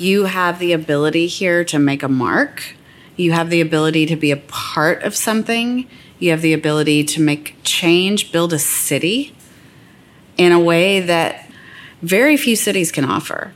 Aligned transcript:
you 0.00 0.24
have 0.24 0.58
the 0.58 0.72
ability 0.72 1.26
here 1.26 1.62
to 1.64 1.78
make 1.78 2.02
a 2.02 2.08
mark. 2.08 2.74
You 3.16 3.32
have 3.32 3.50
the 3.50 3.60
ability 3.60 4.06
to 4.06 4.16
be 4.16 4.30
a 4.30 4.36
part 4.36 5.02
of 5.02 5.14
something. 5.14 5.86
You 6.18 6.30
have 6.30 6.40
the 6.40 6.54
ability 6.54 7.04
to 7.04 7.20
make 7.20 7.56
change, 7.64 8.32
build 8.32 8.52
a 8.52 8.58
city 8.58 9.34
in 10.38 10.52
a 10.52 10.58
way 10.58 11.00
that 11.00 11.50
very 12.00 12.36
few 12.36 12.56
cities 12.56 12.90
can 12.90 13.04
offer. 13.04 13.52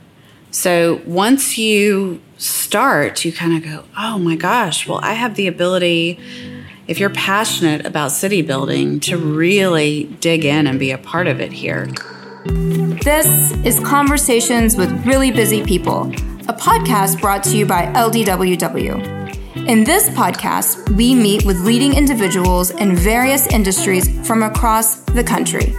So 0.51 1.01
once 1.05 1.57
you 1.57 2.21
start, 2.37 3.25
you 3.25 3.33
kind 3.33 3.57
of 3.57 3.63
go, 3.69 3.83
oh 3.97 4.19
my 4.19 4.35
gosh, 4.35 4.87
well, 4.87 4.99
I 5.01 5.13
have 5.13 5.35
the 5.35 5.47
ability, 5.47 6.19
if 6.87 6.99
you're 6.99 7.09
passionate 7.09 7.85
about 7.85 8.11
city 8.11 8.43
building, 8.43 8.99
to 9.01 9.17
really 9.17 10.05
dig 10.21 10.45
in 10.45 10.67
and 10.67 10.79
be 10.79 10.91
a 10.91 10.97
part 10.97 11.27
of 11.27 11.41
it 11.41 11.51
here. 11.51 11.87
This 12.45 13.51
is 13.65 13.79
Conversations 13.79 14.75
with 14.75 14.91
Really 15.05 15.31
Busy 15.31 15.63
People, 15.63 16.13
a 16.47 16.53
podcast 16.53 17.19
brought 17.21 17.43
to 17.43 17.57
you 17.57 17.65
by 17.65 17.87
LDWW. 17.87 19.67
In 19.67 19.83
this 19.83 20.09
podcast, 20.09 20.95
we 20.95 21.15
meet 21.15 21.43
with 21.43 21.59
leading 21.61 21.95
individuals 21.95 22.69
in 22.69 22.95
various 22.95 23.47
industries 23.47 24.27
from 24.27 24.43
across 24.43 24.97
the 25.05 25.23
country. 25.23 25.73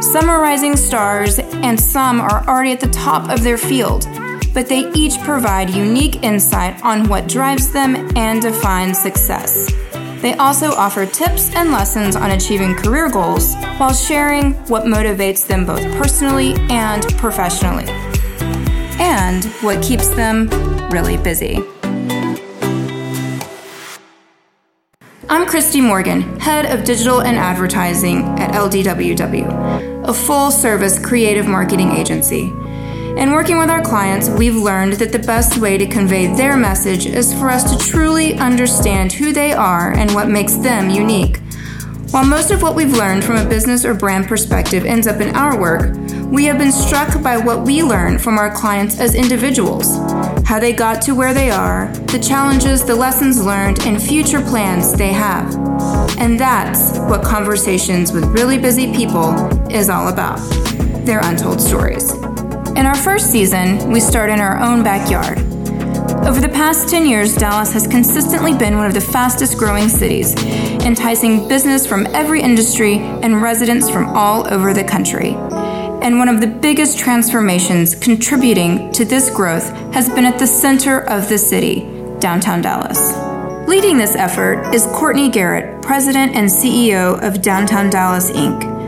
Some 0.00 0.30
are 0.30 0.40
rising 0.40 0.76
stars, 0.76 1.38
and 1.38 1.78
some 1.78 2.18
are 2.20 2.48
already 2.48 2.72
at 2.72 2.80
the 2.80 2.88
top 2.88 3.28
of 3.28 3.42
their 3.42 3.58
field, 3.58 4.06
but 4.54 4.66
they 4.66 4.90
each 4.94 5.20
provide 5.20 5.68
unique 5.68 6.22
insight 6.22 6.82
on 6.82 7.06
what 7.08 7.28
drives 7.28 7.70
them 7.70 7.94
and 8.16 8.40
defines 8.40 8.98
success. 8.98 9.70
They 10.22 10.34
also 10.34 10.72
offer 10.72 11.04
tips 11.04 11.54
and 11.54 11.72
lessons 11.72 12.16
on 12.16 12.30
achieving 12.30 12.74
career 12.74 13.10
goals 13.10 13.54
while 13.76 13.92
sharing 13.92 14.52
what 14.68 14.84
motivates 14.84 15.46
them 15.46 15.66
both 15.66 15.82
personally 15.96 16.54
and 16.70 17.02
professionally, 17.16 17.86
and 19.00 19.46
what 19.62 19.82
keeps 19.82 20.08
them 20.08 20.46
really 20.90 21.16
busy. 21.16 21.58
I'm 25.28 25.46
Christy 25.46 25.80
Morgan, 25.80 26.38
Head 26.38 26.66
of 26.66 26.84
Digital 26.84 27.22
and 27.22 27.38
Advertising 27.38 28.18
at 28.38 28.52
LDWW, 28.52 30.06
a 30.06 30.12
full 30.12 30.50
service 30.50 30.98
creative 31.04 31.46
marketing 31.46 31.92
agency. 31.92 32.52
In 33.16 33.32
working 33.32 33.58
with 33.58 33.70
our 33.70 33.82
clients, 33.82 34.28
we've 34.28 34.56
learned 34.56 34.94
that 34.94 35.12
the 35.12 35.18
best 35.18 35.58
way 35.58 35.78
to 35.78 35.86
convey 35.86 36.26
their 36.26 36.56
message 36.56 37.06
is 37.06 37.32
for 37.32 37.48
us 37.48 37.70
to 37.72 37.90
truly 37.90 38.34
understand 38.34 39.12
who 39.12 39.32
they 39.32 39.52
are 39.52 39.92
and 39.92 40.14
what 40.14 40.28
makes 40.28 40.56
them 40.56 40.90
unique. 40.90 41.40
While 42.10 42.26
most 42.26 42.50
of 42.50 42.60
what 42.60 42.74
we've 42.74 42.92
learned 42.92 43.24
from 43.24 43.36
a 43.36 43.48
business 43.48 43.84
or 43.84 43.94
brand 43.94 44.26
perspective 44.26 44.84
ends 44.84 45.06
up 45.06 45.20
in 45.20 45.34
our 45.36 45.58
work, 45.58 45.94
we 46.30 46.44
have 46.44 46.58
been 46.58 46.72
struck 46.72 47.22
by 47.22 47.36
what 47.36 47.62
we 47.62 47.82
learn 47.82 48.18
from 48.18 48.38
our 48.38 48.54
clients 48.54 49.00
as 49.00 49.14
individuals 49.14 49.98
how 50.50 50.58
they 50.58 50.72
got 50.72 51.00
to 51.00 51.14
where 51.14 51.32
they 51.32 51.48
are, 51.48 51.92
the 52.08 52.18
challenges, 52.18 52.84
the 52.84 52.94
lessons 52.94 53.40
learned, 53.40 53.78
and 53.86 54.02
future 54.02 54.40
plans 54.40 54.92
they 54.92 55.12
have. 55.12 55.54
And 56.18 56.40
that's 56.40 56.98
what 56.98 57.22
Conversations 57.22 58.10
with 58.10 58.24
Really 58.24 58.58
Busy 58.58 58.92
People 58.92 59.32
is 59.70 59.88
all 59.88 60.08
about 60.08 60.38
their 61.06 61.20
untold 61.22 61.60
stories. 61.60 62.10
In 62.70 62.84
our 62.84 62.96
first 62.96 63.30
season, 63.30 63.92
we 63.92 64.00
start 64.00 64.28
in 64.28 64.40
our 64.40 64.60
own 64.60 64.82
backyard. 64.82 65.38
Over 66.26 66.40
the 66.40 66.50
past 66.52 66.88
10 66.88 67.06
years, 67.06 67.36
Dallas 67.36 67.72
has 67.72 67.86
consistently 67.86 68.52
been 68.52 68.76
one 68.76 68.86
of 68.86 68.94
the 68.94 69.00
fastest 69.00 69.56
growing 69.56 69.88
cities, 69.88 70.34
enticing 70.84 71.46
business 71.46 71.86
from 71.86 72.06
every 72.06 72.42
industry 72.42 72.96
and 72.96 73.40
residents 73.40 73.88
from 73.88 74.06
all 74.16 74.52
over 74.52 74.74
the 74.74 74.82
country 74.82 75.36
and 76.02 76.18
one 76.18 76.28
of 76.28 76.40
the 76.40 76.46
biggest 76.46 76.98
transformations 76.98 77.94
contributing 77.94 78.90
to 78.92 79.04
this 79.04 79.30
growth 79.30 79.68
has 79.92 80.08
been 80.08 80.24
at 80.24 80.38
the 80.38 80.46
center 80.46 81.00
of 81.00 81.28
the 81.28 81.38
city, 81.38 81.80
downtown 82.18 82.62
Dallas. 82.62 83.16
Leading 83.68 83.98
this 83.98 84.16
effort 84.16 84.74
is 84.74 84.86
Kourtny 84.86 85.30
Garrett, 85.30 85.82
President 85.82 86.34
and 86.34 86.48
CEO 86.48 87.20
of 87.22 87.42
Downtown 87.42 87.90
Dallas 87.90 88.30
Inc. 88.30 88.79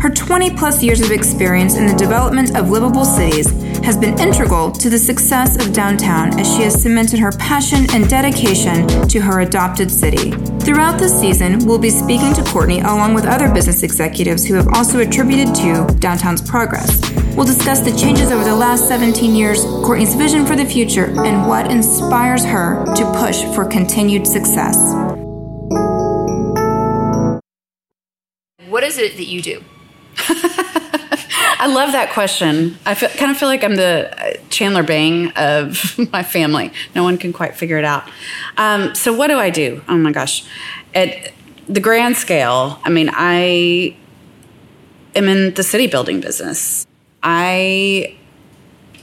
Her 0.00 0.10
20 0.10 0.50
plus 0.56 0.82
years 0.82 1.00
of 1.00 1.10
experience 1.10 1.76
in 1.76 1.86
the 1.86 1.94
development 1.94 2.54
of 2.56 2.70
livable 2.70 3.04
cities 3.04 3.50
has 3.82 3.96
been 3.96 4.18
integral 4.18 4.70
to 4.72 4.90
the 4.90 4.98
success 4.98 5.56
of 5.64 5.72
downtown 5.72 6.38
as 6.38 6.46
she 6.54 6.62
has 6.62 6.80
cemented 6.80 7.18
her 7.18 7.32
passion 7.32 7.86
and 7.92 8.08
dedication 8.08 8.86
to 9.08 9.20
her 9.20 9.40
adopted 9.40 9.90
city. 9.90 10.32
Throughout 10.60 10.98
this 10.98 11.18
season, 11.18 11.64
we'll 11.64 11.78
be 11.78 11.90
speaking 11.90 12.34
to 12.34 12.42
Kourtny 12.42 12.80
along 12.80 13.14
with 13.14 13.24
other 13.24 13.52
business 13.52 13.82
executives 13.82 14.44
who 14.44 14.54
have 14.54 14.68
also 14.68 15.00
attributed 15.00 15.54
to 15.56 15.86
downtown's 15.98 16.42
progress. 16.42 17.00
We'll 17.34 17.46
discuss 17.46 17.80
the 17.80 17.96
changes 17.96 18.30
over 18.30 18.44
the 18.44 18.54
last 18.54 18.88
17 18.88 19.34
years, 19.34 19.64
Kourtny's 19.64 20.14
vision 20.14 20.44
for 20.44 20.56
the 20.56 20.64
future, 20.64 21.06
and 21.24 21.48
what 21.48 21.70
inspires 21.70 22.44
her 22.44 22.84
to 22.96 23.12
push 23.16 23.42
for 23.54 23.64
continued 23.64 24.26
success. 24.26 24.76
What 28.68 28.84
is 28.84 28.98
it 28.98 29.16
that 29.16 29.26
you 29.26 29.40
do? 29.40 29.64
I 31.58 31.68
love 31.68 31.92
that 31.92 32.10
question. 32.12 32.76
I 32.84 32.94
feel, 32.94 33.08
kind 33.10 33.30
of 33.30 33.36
feel 33.36 33.48
like 33.48 33.64
I'm 33.64 33.76
the 33.76 34.12
uh, 34.16 34.36
Chandler 34.50 34.82
Bing 34.82 35.30
of 35.32 35.98
my 36.12 36.22
family. 36.22 36.72
No 36.94 37.02
one 37.02 37.18
can 37.18 37.32
quite 37.32 37.56
figure 37.56 37.78
it 37.78 37.84
out. 37.84 38.04
Um, 38.56 38.94
so, 38.94 39.12
what 39.12 39.28
do 39.28 39.38
I 39.38 39.50
do? 39.50 39.82
Oh 39.88 39.96
my 39.96 40.12
gosh. 40.12 40.44
At 40.94 41.32
the 41.68 41.80
grand 41.80 42.16
scale, 42.16 42.80
I 42.84 42.90
mean, 42.90 43.10
I 43.12 43.96
am 45.14 45.28
in 45.28 45.54
the 45.54 45.62
city 45.62 45.86
building 45.86 46.20
business. 46.20 46.86
I 47.22 48.16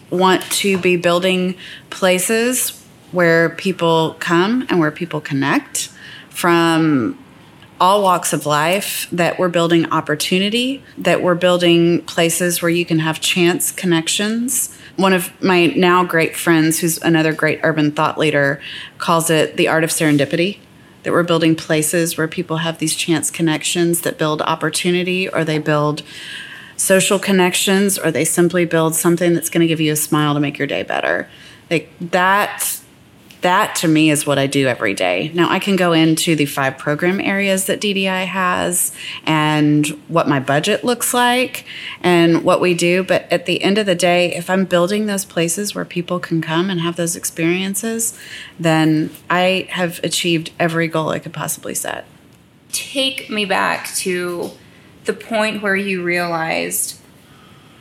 want 0.10 0.44
to 0.44 0.78
be 0.78 0.96
building 0.96 1.56
places 1.90 2.80
where 3.12 3.50
people 3.50 4.16
come 4.20 4.66
and 4.70 4.80
where 4.80 4.92
people 4.92 5.22
connect 5.22 5.90
from 6.30 7.18
all 7.84 8.02
walks 8.02 8.32
of 8.32 8.46
life, 8.46 9.10
that 9.12 9.38
we're 9.38 9.50
building 9.50 9.92
opportunity, 9.92 10.82
that 10.98 11.22
we're 11.22 11.36
building 11.36 12.02
places 12.04 12.62
where 12.62 12.72
you 12.72 12.86
can 12.86 13.00
have 13.00 13.20
chance 13.20 13.74
connections. 13.74 14.74
One 14.96 15.12
of 15.12 15.30
my 15.44 15.66
now 15.66 16.06
great 16.06 16.34
friends, 16.34 16.80
who's 16.80 16.98
another 17.00 17.34
great 17.34 17.60
urban 17.62 17.92
thought 17.92 18.18
leader, 18.18 18.62
calls 19.00 19.30
it 19.30 19.58
the 19.58 19.68
art 19.68 19.84
of 19.84 19.90
serendipity. 19.90 20.60
That 21.04 21.12
we're 21.12 21.24
building 21.24 21.58
places 21.58 22.18
where 22.18 22.30
people 22.30 22.58
have 22.58 22.78
these 22.78 22.96
chance 22.96 23.30
connections 23.30 24.00
that 24.04 24.18
build 24.18 24.42
opportunity 24.42 25.28
or 25.28 25.44
they 25.44 25.58
build 25.58 26.04
social 26.78 27.20
connections 27.20 28.00
or 28.00 28.12
they 28.12 28.24
simply 28.24 28.64
build 28.64 28.96
something 28.96 29.34
that's 29.34 29.50
going 29.50 29.60
to 29.60 29.68
give 29.68 29.82
you 29.82 29.92
a 29.92 29.98
smile 29.98 30.34
to 30.36 30.40
make 30.40 30.58
your 30.58 30.68
day 30.68 30.84
better. 30.84 31.28
Like 31.70 31.92
that 32.00 32.80
that 33.44 33.76
to 33.76 33.88
me 33.88 34.10
is 34.10 34.26
what 34.26 34.38
I 34.38 34.48
do 34.48 34.68
every 34.68 34.94
day. 34.94 35.32
Now, 35.34 35.50
I 35.50 35.60
can 35.60 35.76
go 35.76 35.94
into 35.94 36.36
the 36.36 36.46
five 36.46 36.78
program 36.78 37.22
areas 37.22 37.66
that 37.68 37.80
DDI 37.80 38.26
has 38.26 38.92
and 39.26 39.88
what 40.08 40.28
my 40.28 40.40
budget 40.40 40.84
looks 40.84 41.14
like 41.14 41.66
and 42.02 42.44
what 42.44 42.60
we 42.60 42.74
do. 42.74 43.04
But 43.04 43.32
at 43.32 43.46
the 43.46 43.64
end 43.64 43.78
of 43.78 43.86
the 43.86 43.96
day, 43.96 44.34
if 44.34 44.50
I'm 44.50 44.66
building 44.66 45.06
those 45.06 45.26
places 45.26 45.76
where 45.76 45.86
people 45.86 46.20
can 46.20 46.42
come 46.42 46.70
and 46.70 46.82
have 46.82 46.96
those 46.96 47.16
experiences, 47.16 48.18
then 48.60 49.12
I 49.30 49.68
have 49.70 50.00
achieved 50.04 50.52
every 50.60 50.88
goal 50.88 51.10
I 51.10 51.20
could 51.20 51.34
possibly 51.34 51.76
set. 51.76 52.06
Take 52.72 53.30
me 53.30 53.46
back 53.46 53.94
to 53.96 54.52
the 55.06 55.14
point 55.14 55.62
where 55.62 55.76
you 55.76 56.04
realized 56.04 57.00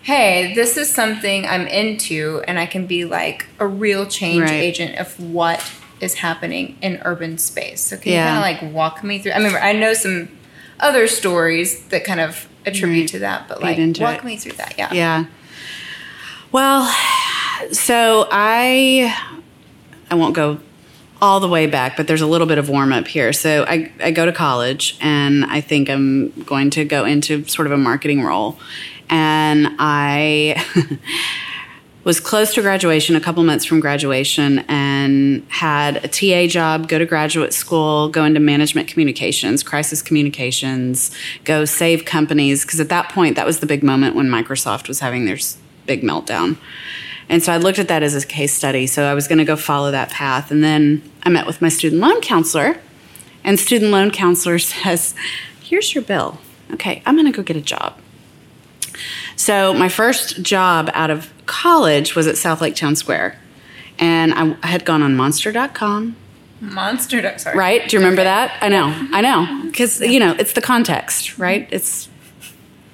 hey, 0.03 0.55
this 0.55 0.77
is 0.77 0.93
something 0.93 1.47
I'm 1.47 1.67
into, 1.67 2.43
and 2.47 2.59
I 2.59 2.67
can 2.67 2.87
be 2.87 3.05
like 3.05 3.47
a 3.59 3.67
real 3.67 4.07
change 4.07 4.43
right. 4.43 4.53
agent 4.53 4.99
of 4.99 5.19
what 5.21 5.73
is 6.01 6.15
happening 6.15 6.77
in 6.83 7.01
urban 7.05 7.39
space. 7.39 7.81
So 7.81 7.97
can 7.97 8.13
yeah. 8.13 8.19
you 8.19 8.41
kind 8.41 8.57
of 8.57 8.65
like 8.65 8.75
walk 8.75 9.05
me 9.05 9.21
through? 9.21 9.33
I 9.33 9.39
mean, 9.39 9.55
I 9.55 9.73
know 9.73 9.95
some 9.95 10.29
other 10.81 11.07
stories 11.07 11.85
that 11.87 12.05
kind 12.05 12.21
of 12.21 12.49
attribute 12.67 13.03
right. 13.03 13.09
to 13.11 13.19
that, 13.21 13.49
but 13.49 13.63
like 13.63 13.79
walk 13.99 14.19
it. 14.19 14.25
me 14.25 14.37
through 14.37 14.53
that. 14.53 14.77
Yeah. 14.77 14.93
Yeah. 14.93 15.25
Well, 16.51 16.93
so 17.71 18.29
I 18.31 19.17
I 20.11 20.15
won't 20.17 20.35
go 20.35 20.59
all 21.23 21.39
the 21.39 21.49
way 21.49 21.69
back, 21.69 21.97
but 21.97 22.09
there's 22.09 22.21
a 22.21 22.27
little 22.27 22.49
bit 22.49 22.59
of 22.59 22.69
warm 22.69 22.93
up 22.93 23.07
here. 23.07 23.33
So 23.33 23.65
I, 23.69 23.93
I 24.01 24.11
go 24.11 24.27
to 24.27 24.33
college 24.33 24.99
and 25.01 25.45
I 25.45 25.61
think 25.61 25.89
I'm 25.89 26.31
going 26.43 26.69
to 26.71 26.85
go 26.85 27.05
into 27.05 27.45
sort 27.45 27.67
of 27.67 27.73
a 27.73 27.77
marketing 27.77 28.23
role 28.23 28.59
and 29.13 29.69
I 29.79 30.65
was 32.05 32.19
close 32.19 32.55
to 32.55 32.63
graduation, 32.63 33.15
a 33.15 33.21
couple 33.21 33.45
months 33.45 33.67
from 33.67 33.79
graduation, 33.79 34.61
and 34.61 35.47
had 35.51 36.03
a 36.03 36.09
TA 36.09 36.47
job, 36.47 36.89
go 36.89 36.99
to 36.99 37.05
graduate 37.05 37.53
school, 37.53 38.09
go 38.09 38.25
into 38.25 38.41
management 38.41 38.89
communications, 38.89 39.63
crisis 39.63 40.01
communications, 40.01 41.11
go 41.45 41.67
save 41.67 42.07
companies. 42.07 42.65
Because 42.65 42.81
at 42.81 42.89
that 42.89 43.11
point, 43.11 43.37
that 43.37 43.45
was 43.45 43.61
the 43.61 43.67
big 43.67 43.83
moment 43.83 44.17
when 44.17 44.29
Microsoft 44.29 44.89
was 44.89 45.01
having 45.01 45.27
their 45.27 45.39
big 45.85 46.03
meltdown. 46.03 46.57
And 47.29 47.43
so 47.43 47.53
I 47.53 47.59
looked 47.59 47.79
at 47.79 47.89
that 47.89 48.03
as 48.03 48.15
a 48.15 48.27
case 48.27 48.55
study. 48.55 48.87
So 48.87 49.05
I 49.05 49.13
was 49.13 49.29
going 49.29 49.39
to 49.39 49.45
go 49.45 49.57
follow 49.57 49.91
that 49.91 50.09
path. 50.09 50.51
And 50.51 50.65
then 50.65 51.03
I 51.23 51.29
met 51.29 51.47
with 51.47 51.61
my 51.61 51.69
student 51.69 52.01
loan 52.01 52.23
counselor, 52.23 52.81
and 53.45 53.61
student 53.61 53.91
loan 53.91 54.11
counselor 54.11 54.59
says, 54.59 55.15
Here's 55.63 55.95
your 55.95 56.03
bill. 56.03 56.39
Okay, 56.73 57.03
I'm 57.05 57.15
going 57.15 57.31
to 57.31 57.37
go 57.37 57.43
get 57.43 57.59
a 57.59 57.61
job. 57.61 57.99
So 59.37 59.75
my 59.75 59.89
first 59.89 60.43
job 60.43 60.91
out 60.95 61.11
of 61.11 61.33
college 61.47 62.15
was 62.15 62.27
at 62.27 62.37
Southlake 62.37 62.77
Town 62.77 62.97
Square. 62.97 63.37
and 63.99 64.33
I 64.35 64.67
had 64.67 64.85
gone 64.85 65.03
on 65.03 65.17
Monster.com. 65.17 66.17
Monster. 66.61 67.39
Sorry. 67.39 67.57
Right? 67.59 67.89
Do 67.89 67.97
you 67.97 68.01
remember 68.01 68.23
that? 68.25 68.57
I 68.61 68.69
know. 68.69 68.87
I 69.13 69.21
know. 69.21 69.63
Because, 69.65 70.01
you 70.01 70.21
know, 70.21 70.35
it's 70.39 70.53
the 70.53 70.61
context, 70.61 71.37
right? 71.39 71.69
It's 71.73 72.09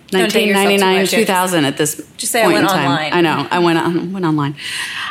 Don't 0.08 0.32
date 0.32 0.46
yourself 0.48 0.64
too 0.64 0.80
1999, 0.80 1.02
much, 1.02 1.12
yeah. 1.12 1.18
2000 1.18 1.64
at 1.66 1.76
this 1.76 2.08
Just 2.16 2.32
say 2.32 2.42
I 2.42 2.46
went 2.46 2.60
in 2.60 2.66
time. 2.66 2.90
online. 2.90 3.12
I 3.12 3.20
know. 3.20 3.46
I 3.50 3.58
went 3.58 3.78
on, 3.78 4.12
went 4.14 4.24
online. 4.24 4.56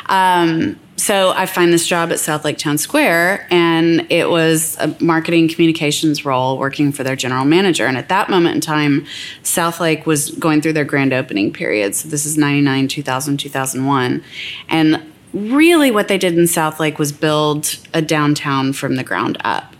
Um, 0.06 0.78
so 0.98 1.30
I 1.30 1.46
find 1.46 1.72
this 1.72 1.86
job 1.86 2.10
at 2.10 2.18
Southlake 2.18 2.58
Town 2.58 2.76
Square, 2.76 3.46
and 3.50 4.04
it 4.10 4.28
was 4.28 4.76
a 4.80 4.96
marketing 5.00 5.48
communications 5.48 6.24
role 6.24 6.58
working 6.58 6.90
for 6.90 7.04
their 7.04 7.14
general 7.14 7.44
manager. 7.44 7.86
And 7.86 7.96
at 7.96 8.08
that 8.08 8.28
moment 8.28 8.56
in 8.56 8.60
time, 8.60 9.06
Southlake 9.44 10.06
was 10.06 10.32
going 10.32 10.60
through 10.60 10.72
their 10.72 10.84
grand 10.84 11.12
opening 11.12 11.52
period. 11.52 11.94
So 11.94 12.08
this 12.08 12.26
is 12.26 12.36
99, 12.36 12.88
2000, 12.88 13.36
2001. 13.36 14.24
And 14.68 15.12
really, 15.32 15.92
what 15.92 16.08
they 16.08 16.18
did 16.18 16.36
in 16.36 16.44
Southlake 16.44 16.98
was 16.98 17.12
build 17.12 17.78
a 17.94 18.02
downtown 18.02 18.72
from 18.72 18.96
the 18.96 19.04
ground 19.04 19.38
up. 19.44 19.76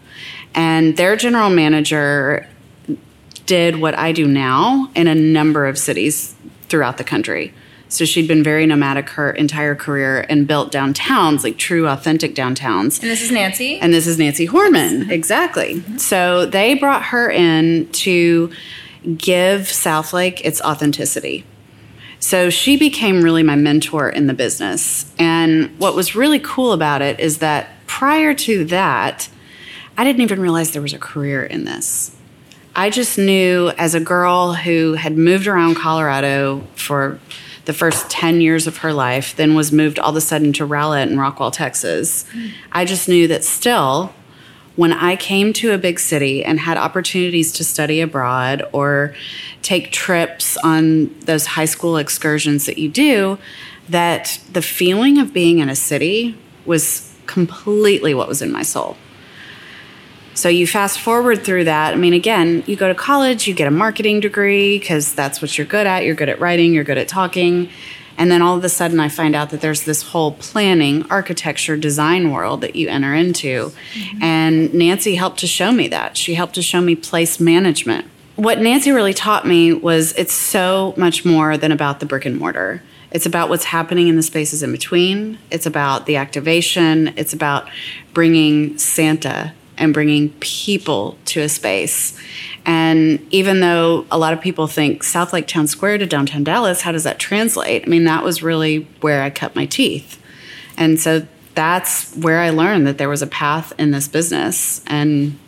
And 0.54 0.96
their 0.96 1.16
general 1.16 1.50
manager 1.50 2.46
did 3.44 3.76
what 3.76 3.98
I 3.98 4.12
do 4.12 4.28
now 4.28 4.88
in 4.94 5.08
a 5.08 5.16
number 5.16 5.66
of 5.66 5.78
cities 5.78 6.36
throughout 6.68 6.96
the 6.96 7.04
country. 7.04 7.52
So 7.88 8.04
she'd 8.04 8.28
been 8.28 8.42
very 8.42 8.66
nomadic 8.66 9.08
her 9.10 9.30
entire 9.30 9.74
career 9.74 10.26
and 10.28 10.46
built 10.46 10.72
downtowns, 10.72 11.42
like 11.42 11.56
true, 11.56 11.88
authentic 11.88 12.34
downtowns. 12.34 13.00
And 13.00 13.10
this 13.10 13.22
is 13.22 13.30
Nancy. 13.30 13.78
And 13.78 13.94
this 13.94 14.06
is 14.06 14.18
Nancy 14.18 14.46
Horman, 14.46 15.10
exactly. 15.10 15.82
So 15.98 16.44
they 16.44 16.74
brought 16.74 17.04
her 17.04 17.30
in 17.30 17.88
to 17.92 18.52
give 19.16 19.62
Southlake 19.62 20.42
its 20.44 20.60
authenticity. 20.60 21.44
So 22.20 22.50
she 22.50 22.76
became 22.76 23.22
really 23.22 23.42
my 23.42 23.56
mentor 23.56 24.10
in 24.10 24.26
the 24.26 24.34
business. 24.34 25.12
And 25.18 25.78
what 25.78 25.94
was 25.94 26.14
really 26.14 26.40
cool 26.40 26.72
about 26.72 27.00
it 27.00 27.18
is 27.20 27.38
that 27.38 27.68
prior 27.86 28.34
to 28.34 28.64
that, 28.66 29.28
I 29.96 30.04
didn't 30.04 30.22
even 30.22 30.40
realize 30.40 30.72
there 30.72 30.82
was 30.82 30.92
a 30.92 30.98
career 30.98 31.44
in 31.44 31.64
this. 31.64 32.14
I 32.76 32.90
just 32.90 33.18
knew 33.18 33.70
as 33.70 33.94
a 33.94 34.00
girl 34.00 34.52
who 34.54 34.92
had 34.94 35.16
moved 35.16 35.46
around 35.46 35.76
Colorado 35.76 36.66
for 36.76 37.18
the 37.68 37.74
first 37.74 38.08
10 38.08 38.40
years 38.40 38.66
of 38.66 38.78
her 38.78 38.94
life, 38.94 39.36
then 39.36 39.54
was 39.54 39.70
moved 39.70 39.98
all 39.98 40.08
of 40.08 40.16
a 40.16 40.22
sudden 40.22 40.54
to 40.54 40.64
Rowlett 40.64 41.10
in 41.10 41.18
Rockwall, 41.18 41.52
Texas. 41.52 42.24
I 42.72 42.86
just 42.86 43.10
knew 43.10 43.28
that 43.28 43.44
still, 43.44 44.14
when 44.76 44.90
I 44.90 45.16
came 45.16 45.52
to 45.52 45.72
a 45.72 45.78
big 45.78 46.00
city 46.00 46.42
and 46.42 46.60
had 46.60 46.78
opportunities 46.78 47.52
to 47.52 47.64
study 47.64 48.00
abroad 48.00 48.62
or 48.72 49.14
take 49.60 49.92
trips 49.92 50.56
on 50.64 51.14
those 51.20 51.44
high 51.44 51.66
school 51.66 51.98
excursions 51.98 52.64
that 52.64 52.78
you 52.78 52.88
do, 52.88 53.36
that 53.90 54.40
the 54.50 54.62
feeling 54.62 55.18
of 55.18 55.34
being 55.34 55.58
in 55.58 55.68
a 55.68 55.76
city 55.76 56.38
was 56.64 57.14
completely 57.26 58.14
what 58.14 58.28
was 58.28 58.40
in 58.40 58.50
my 58.50 58.62
soul. 58.62 58.96
So 60.38 60.48
you 60.48 60.68
fast 60.68 61.00
forward 61.00 61.42
through 61.42 61.64
that. 61.64 61.94
I 61.94 61.96
mean, 61.96 62.12
again, 62.12 62.62
you 62.68 62.76
go 62.76 62.86
to 62.86 62.94
college, 62.94 63.48
you 63.48 63.54
get 63.54 63.66
a 63.66 63.72
marketing 63.72 64.20
degree 64.20 64.78
because 64.78 65.12
that's 65.12 65.42
what 65.42 65.58
you're 65.58 65.66
good 65.66 65.84
at. 65.84 66.04
You're 66.04 66.14
good 66.14 66.28
at 66.28 66.38
writing, 66.38 66.72
you're 66.72 66.84
good 66.84 66.96
at 66.96 67.08
talking. 67.08 67.68
And 68.16 68.30
then 68.30 68.40
all 68.40 68.56
of 68.56 68.62
a 68.62 68.68
sudden, 68.68 69.00
I 69.00 69.08
find 69.08 69.34
out 69.34 69.50
that 69.50 69.62
there's 69.62 69.82
this 69.82 70.02
whole 70.02 70.30
planning, 70.30 71.04
architecture, 71.10 71.76
design 71.76 72.30
world 72.30 72.60
that 72.60 72.76
you 72.76 72.88
enter 72.88 73.14
into. 73.14 73.72
Mm-hmm. 73.94 74.22
And 74.22 74.72
Nancy 74.74 75.16
helped 75.16 75.40
to 75.40 75.48
show 75.48 75.72
me 75.72 75.88
that. 75.88 76.16
She 76.16 76.34
helped 76.34 76.54
to 76.54 76.62
show 76.62 76.80
me 76.80 76.94
place 76.94 77.40
management. 77.40 78.06
What 78.36 78.60
Nancy 78.60 78.92
really 78.92 79.14
taught 79.14 79.44
me 79.44 79.72
was 79.72 80.12
it's 80.12 80.32
so 80.32 80.94
much 80.96 81.24
more 81.24 81.58
than 81.58 81.72
about 81.72 81.98
the 81.98 82.06
brick 82.06 82.24
and 82.24 82.38
mortar. 82.38 82.80
It's 83.10 83.26
about 83.26 83.48
what's 83.48 83.64
happening 83.64 84.06
in 84.06 84.14
the 84.14 84.22
spaces 84.22 84.62
in 84.62 84.70
between. 84.70 85.40
It's 85.50 85.66
about 85.66 86.06
the 86.06 86.14
activation. 86.14 87.08
It's 87.16 87.32
about 87.32 87.68
bringing 88.14 88.78
Santa 88.78 89.52
and 89.78 89.94
bringing 89.94 90.30
people 90.40 91.16
to 91.26 91.40
a 91.40 91.48
space. 91.48 92.18
And 92.66 93.26
even 93.30 93.60
though 93.60 94.04
a 94.10 94.18
lot 94.18 94.32
of 94.32 94.40
people 94.40 94.66
think 94.66 95.02
Southlake 95.02 95.46
Town 95.46 95.66
Square 95.66 95.98
to 95.98 96.06
downtown 96.06 96.44
Dallas, 96.44 96.82
how 96.82 96.92
does 96.92 97.04
that 97.04 97.18
translate? 97.18 97.84
I 97.84 97.86
mean, 97.88 98.04
that 98.04 98.22
was 98.24 98.42
really 98.42 98.86
where 99.00 99.22
I 99.22 99.30
cut 99.30 99.56
my 99.56 99.64
teeth. 99.64 100.20
And 100.76 101.00
so 101.00 101.26
that's 101.54 102.14
where 102.14 102.40
I 102.40 102.50
learned 102.50 102.86
that 102.86 102.98
there 102.98 103.08
was 103.08 103.22
a 103.22 103.26
path 103.26 103.72
in 103.78 103.90
this 103.90 104.06
business. 104.06 104.82
And 104.86 105.38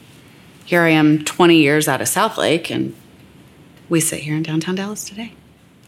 here 0.65 0.83
I 0.83 0.91
am 0.91 1.25
20 1.25 1.57
years 1.57 1.89
out 1.89 2.01
of 2.01 2.07
Southlake, 2.09 2.71
and 2.71 2.95
we 3.89 4.01
sit 4.01 4.21
here 4.21 4.35
in 4.37 4.43
downtown 4.43 4.77
Dallas 4.77 5.05
today. 5.05 5.35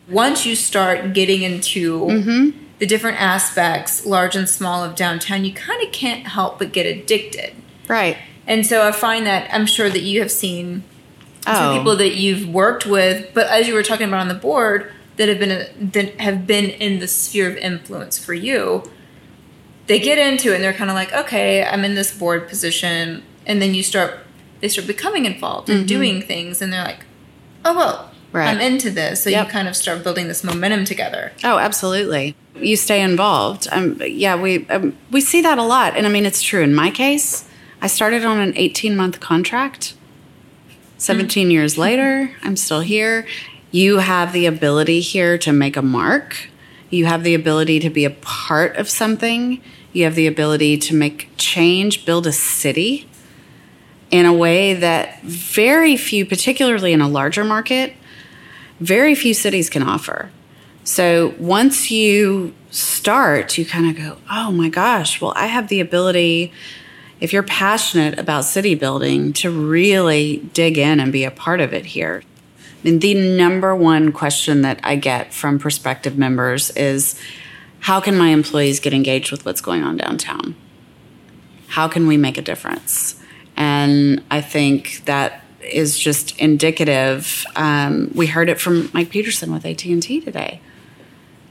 Once 0.08 0.44
you 0.44 0.54
start 0.56 1.12
getting 1.14 1.42
into 1.42 2.00
Mm-hmm. 2.06 2.58
the 2.78 2.86
different 2.86 3.20
aspects, 3.20 4.04
large 4.04 4.36
and 4.36 4.48
small, 4.48 4.84
of 4.84 4.94
downtown, 4.96 5.44
you 5.44 5.52
kind 5.54 5.82
of 5.86 5.92
can't 5.92 6.26
help 6.26 6.58
but 6.58 6.72
get 6.72 6.84
addicted. 6.84 7.54
Right. 7.88 8.18
And 8.52 8.66
so 8.66 8.86
I 8.86 8.92
find 8.92 9.26
that 9.26 9.48
I'm 9.52 9.66
sure 9.66 9.88
that 9.88 10.02
you 10.02 10.20
have 10.20 10.30
seen 10.30 10.82
some 11.44 11.70
Oh. 11.70 11.76
people 11.78 11.96
that 11.96 12.14
you've 12.16 12.46
worked 12.48 12.84
with, 12.86 13.16
but 13.34 13.46
as 13.48 13.66
you 13.66 13.74
were 13.74 13.82
talking 13.82 14.08
about 14.08 14.20
on 14.20 14.28
the 14.28 14.34
board, 14.48 14.92
that 15.16 15.28
have 15.28 15.38
been 15.38 15.90
that 15.92 16.20
have 16.20 16.46
been 16.46 16.66
in 16.86 16.98
the 17.00 17.08
sphere 17.08 17.48
of 17.50 17.56
influence 17.56 18.18
for 18.18 18.34
you. 18.34 18.82
They 19.86 19.98
get 19.98 20.18
into 20.18 20.52
it 20.52 20.56
and 20.56 20.64
they're 20.64 20.72
kind 20.82 20.90
of 20.90 20.94
like, 21.02 21.12
okay, 21.12 21.64
I'm 21.64 21.84
in 21.84 21.94
this 21.94 22.16
board 22.16 22.48
position, 22.48 23.22
and 23.46 23.60
then 23.60 23.74
you 23.74 23.82
start, 23.82 24.10
they 24.60 24.68
start 24.68 24.86
becoming 24.86 25.24
involved 25.26 25.68
and 25.68 25.86
doing 25.88 26.22
things, 26.22 26.62
and 26.62 26.72
they're 26.72 26.84
like, 26.92 27.04
oh 27.64 27.74
well, 27.76 27.96
Mm-hmm. 27.98 28.36
Right. 28.38 28.48
I'm 28.48 28.60
into 28.62 28.90
this. 28.90 29.22
So 29.24 29.28
Yep. 29.28 29.46
you 29.46 29.52
kind 29.52 29.68
of 29.68 29.76
start 29.76 30.02
building 30.02 30.26
this 30.28 30.42
momentum 30.42 30.86
together. 30.86 31.32
Oh, 31.44 31.58
absolutely. 31.58 32.34
You 32.56 32.76
stay 32.76 33.02
involved. 33.02 33.68
Um, 33.70 34.00
yeah, 34.06 34.40
we 34.40 34.66
um, 34.70 34.96
we 35.10 35.20
see 35.20 35.42
that 35.42 35.58
a 35.58 35.62
lot, 35.62 35.94
and 35.96 36.06
I 36.06 36.10
mean 36.10 36.24
it's 36.24 36.40
true. 36.40 36.62
In 36.62 36.74
my 36.74 36.90
case, 36.90 37.44
I 37.82 37.88
started 37.88 38.24
on 38.24 38.38
an 38.38 38.52
eighteen 38.56 38.96
month 38.96 39.18
contract. 39.18 39.94
17 40.98 41.50
years 41.50 41.76
later, 41.76 42.30
I'm 42.44 42.54
still 42.54 42.80
here. 42.80 43.26
You 43.72 43.98
have 43.98 44.32
the 44.32 44.46
ability 44.46 45.00
here 45.00 45.36
to 45.38 45.52
make 45.52 45.76
a 45.76 45.82
mark. 45.82 46.48
You 46.90 47.06
have 47.06 47.24
the 47.24 47.34
ability 47.34 47.80
to 47.80 47.90
be 47.90 48.04
a 48.04 48.10
part 48.10 48.76
of 48.76 48.88
something. 48.88 49.60
You 49.92 50.04
have 50.04 50.14
the 50.14 50.28
ability 50.28 50.78
to 50.78 50.94
make 50.94 51.30
change, 51.36 52.06
build 52.06 52.24
a 52.28 52.32
city 52.32 53.08
in 54.12 54.26
a 54.26 54.32
way 54.32 54.74
that 54.74 55.20
very 55.22 55.96
few, 55.96 56.24
particularly 56.24 56.92
in 56.92 57.00
a 57.00 57.08
larger 57.08 57.42
market, 57.42 57.94
very 58.78 59.16
few 59.16 59.34
cities 59.34 59.68
can 59.68 59.82
offer. 59.82 60.30
So 60.84 61.34
once 61.36 61.90
you 61.90 62.54
start, 62.70 63.58
you 63.58 63.66
kind 63.66 63.90
of 63.90 63.96
go, 63.96 64.18
oh 64.30 64.52
my 64.52 64.68
gosh, 64.68 65.20
well, 65.20 65.32
I 65.34 65.46
have 65.46 65.66
the 65.66 65.80
ability, 65.80 66.52
if 67.22 67.32
you're 67.32 67.44
passionate 67.44 68.18
about 68.18 68.44
city 68.44 68.74
building, 68.74 69.32
to 69.32 69.48
really 69.48 70.38
dig 70.54 70.76
in 70.76 70.98
and 70.98 71.12
be 71.12 71.22
a 71.22 71.30
part 71.30 71.60
of 71.60 71.72
it 71.72 71.86
here. 71.86 72.24
And 72.84 73.00
the 73.00 73.14
number 73.14 73.76
one 73.76 74.10
question 74.10 74.62
that 74.62 74.80
I 74.82 74.96
get 74.96 75.32
from 75.32 75.60
prospective 75.60 76.18
members 76.18 76.70
is 76.70 77.14
how 77.78 78.00
can 78.00 78.18
my 78.18 78.30
employees 78.30 78.80
get 78.80 78.92
engaged 78.92 79.30
with 79.30 79.44
what's 79.44 79.60
going 79.60 79.84
on 79.84 79.98
downtown? 79.98 80.56
How 81.68 81.86
can 81.86 82.08
we 82.08 82.16
make 82.16 82.38
a 82.38 82.42
difference? 82.42 83.20
And 83.56 84.24
I 84.28 84.40
think 84.40 85.04
that 85.04 85.44
is 85.60 85.96
just 85.96 86.36
indicative. 86.40 87.46
Um, 87.54 88.10
we 88.16 88.26
heard 88.26 88.48
it 88.48 88.60
from 88.60 88.90
Mike 88.92 89.10
Peterson 89.10 89.52
with 89.52 89.64
AT 89.64 89.84
and 89.84 90.02
T 90.02 90.20
today. 90.20 90.60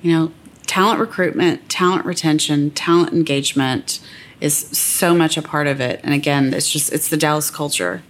You 0.01 0.11
know, 0.11 0.31
talent 0.71 1.01
recruitment, 1.01 1.67
talent 1.67 2.05
retention, 2.05 2.71
talent 2.71 3.11
engagement 3.11 3.99
is 4.39 4.55
so 4.55 5.13
much 5.13 5.35
a 5.35 5.41
part 5.41 5.67
of 5.67 5.81
it. 5.81 5.99
And 6.01 6.13
again, 6.13 6.53
it's 6.53 6.71
just 6.71 6.93
it's 6.93 7.09
the 7.09 7.17
Dallas 7.17 7.51
culture. 7.51 8.03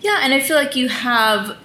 Yeah, 0.00 0.20
and 0.22 0.32
I 0.32 0.40
feel 0.40 0.56
like 0.56 0.74
you 0.74 0.88
have 0.88 1.58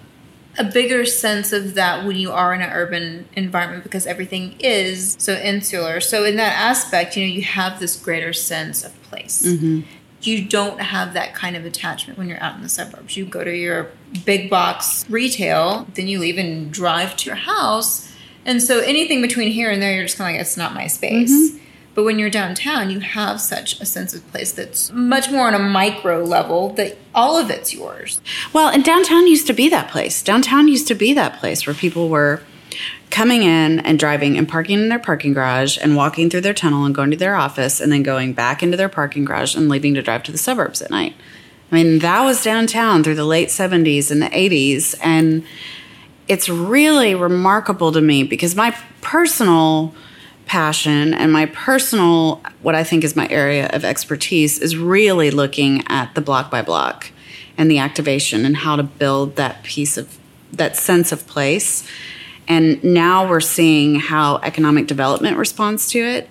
a 0.59 0.65
bigger 0.65 1.05
sense 1.05 1.53
of 1.53 1.75
that 1.75 2.05
when 2.05 2.17
you 2.17 2.29
are 2.29 2.53
in 2.53 2.61
an 2.61 2.71
urban 2.73 3.29
environment 3.37 3.83
because 3.83 4.05
everything 4.05 4.57
is 4.59 5.15
so 5.17 5.35
insular. 5.35 6.01
So 6.01 6.25
in 6.25 6.35
that 6.35 6.59
aspect, 6.59 7.15
you 7.15 7.25
know, 7.25 7.31
you 7.31 7.43
have 7.43 7.79
this 7.79 7.95
greater 7.95 8.33
sense 8.33 8.83
of 8.83 9.01
place. 9.03 9.43
Mm-hmm. 9.43 9.81
You 10.23 10.43
don't 10.43 10.81
have 10.81 11.13
that 11.13 11.33
kind 11.33 11.55
of 11.55 11.63
attachment 11.63 12.19
when 12.19 12.27
you're 12.27 12.43
out 12.43 12.57
in 12.57 12.63
the 12.63 12.69
suburbs. 12.69 13.15
You 13.15 13.25
go 13.25 13.45
to 13.45 13.55
your 13.55 13.91
big 14.25 14.49
box 14.49 15.09
retail, 15.09 15.87
then 15.93 16.09
you 16.09 16.19
leave 16.19 16.37
and 16.37 16.69
drive 16.69 17.15
to 17.15 17.27
your 17.27 17.37
house. 17.37 18.11
And 18.45 18.61
so 18.61 18.79
anything 18.79 19.21
between 19.21 19.51
here 19.51 19.69
and 19.69 19.81
there, 19.81 19.93
you're 19.93 20.05
just 20.05 20.17
kind 20.17 20.35
of 20.35 20.39
like, 20.39 20.41
it's 20.41 20.57
not 20.57 20.73
my 20.73 20.87
space. 20.87 21.31
Mm-hmm. 21.31 21.57
But 21.93 22.05
when 22.05 22.19
you're 22.19 22.29
downtown, 22.29 22.89
you 22.89 23.01
have 23.01 23.41
such 23.41 23.79
a 23.81 23.85
sense 23.85 24.13
of 24.13 24.25
place 24.31 24.53
that's 24.53 24.91
much 24.91 25.29
more 25.29 25.47
on 25.47 25.53
a 25.53 25.59
micro 25.59 26.23
level 26.23 26.69
that 26.73 26.97
all 27.13 27.37
of 27.37 27.49
it's 27.49 27.73
yours. 27.73 28.21
Well, 28.53 28.69
and 28.69 28.83
downtown 28.83 29.27
used 29.27 29.45
to 29.47 29.53
be 29.53 29.67
that 29.69 29.89
place. 29.89 30.23
Downtown 30.23 30.69
used 30.69 30.87
to 30.87 30.95
be 30.95 31.13
that 31.13 31.39
place 31.39 31.67
where 31.67 31.73
people 31.73 32.07
were 32.07 32.41
coming 33.09 33.43
in 33.43 33.79
and 33.81 33.99
driving 33.99 34.37
and 34.37 34.47
parking 34.47 34.79
in 34.79 34.87
their 34.87 34.99
parking 34.99 35.33
garage 35.33 35.77
and 35.81 35.97
walking 35.97 36.29
through 36.29 36.39
their 36.39 36.53
tunnel 36.53 36.85
and 36.85 36.95
going 36.95 37.11
to 37.11 37.17
their 37.17 37.35
office 37.35 37.81
and 37.81 37.91
then 37.91 38.03
going 38.03 38.31
back 38.31 38.63
into 38.63 38.77
their 38.77 38.87
parking 38.87 39.25
garage 39.25 39.53
and 39.53 39.67
leaving 39.67 39.93
to 39.93 40.01
drive 40.01 40.23
to 40.23 40.31
the 40.31 40.37
suburbs 40.37 40.81
at 40.81 40.89
night. 40.89 41.13
I 41.71 41.75
mean, 41.75 41.99
that 41.99 42.23
was 42.23 42.41
downtown 42.41 43.03
through 43.03 43.15
the 43.15 43.25
late 43.25 43.49
70s 43.49 44.11
and 44.11 44.21
the 44.21 44.27
80s. 44.27 44.95
And 45.03 45.43
it's 46.31 46.47
really 46.47 47.13
remarkable 47.13 47.91
to 47.91 47.99
me 47.99 48.23
because 48.23 48.55
my 48.55 48.73
personal 49.01 49.93
passion 50.45 51.13
and 51.13 51.29
my 51.33 51.45
personal, 51.47 52.41
what 52.61 52.73
I 52.73 52.85
think 52.85 53.03
is 53.03 53.17
my 53.17 53.27
area 53.27 53.67
of 53.73 53.83
expertise, 53.83 54.57
is 54.57 54.77
really 54.77 55.29
looking 55.29 55.83
at 55.89 56.15
the 56.15 56.21
block 56.21 56.49
by 56.49 56.61
block 56.61 57.11
and 57.57 57.69
the 57.69 57.79
activation 57.79 58.45
and 58.45 58.55
how 58.55 58.77
to 58.77 58.83
build 58.83 59.35
that 59.35 59.61
piece 59.63 59.97
of 59.97 60.17
that 60.53 60.77
sense 60.77 61.11
of 61.11 61.27
place. 61.27 61.85
And 62.47 62.81
now 62.81 63.29
we're 63.29 63.41
seeing 63.41 63.95
how 63.95 64.37
economic 64.37 64.87
development 64.87 65.35
responds 65.35 65.89
to 65.89 65.99
it. 65.99 66.29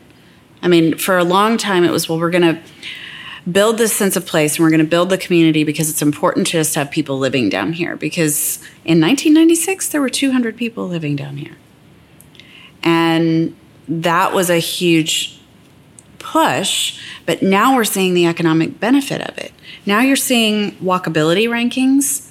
I 0.62 0.68
mean, 0.68 0.96
for 0.96 1.18
a 1.18 1.24
long 1.24 1.58
time, 1.58 1.84
it 1.84 1.90
was, 1.90 2.08
well, 2.08 2.18
we're 2.18 2.30
going 2.30 2.54
to 2.54 2.62
build 3.50 3.78
this 3.78 3.92
sense 3.92 4.16
of 4.16 4.26
place 4.26 4.56
and 4.56 4.64
we're 4.64 4.70
going 4.70 4.80
to 4.80 4.86
build 4.86 5.10
the 5.10 5.18
community 5.18 5.64
because 5.64 5.88
it's 5.88 6.02
important 6.02 6.46
to 6.48 6.58
us 6.58 6.72
to 6.74 6.80
have 6.80 6.90
people 6.90 7.18
living 7.18 7.48
down 7.48 7.72
here. 7.72 7.96
Because 7.96 8.56
in 8.84 9.00
1996, 9.00 9.88
there 9.88 10.00
were 10.00 10.10
200 10.10 10.56
people 10.56 10.86
living 10.86 11.16
down 11.16 11.36
here. 11.36 11.56
And 12.82 13.56
that 13.88 14.32
was 14.32 14.50
a 14.50 14.58
huge 14.58 15.40
push, 16.18 17.00
but 17.26 17.42
now 17.42 17.74
we're 17.74 17.84
seeing 17.84 18.14
the 18.14 18.26
economic 18.26 18.78
benefit 18.78 19.20
of 19.22 19.36
it. 19.38 19.52
Now 19.86 20.00
you're 20.00 20.16
seeing 20.16 20.72
walkability 20.76 21.48
rankings 21.48 22.30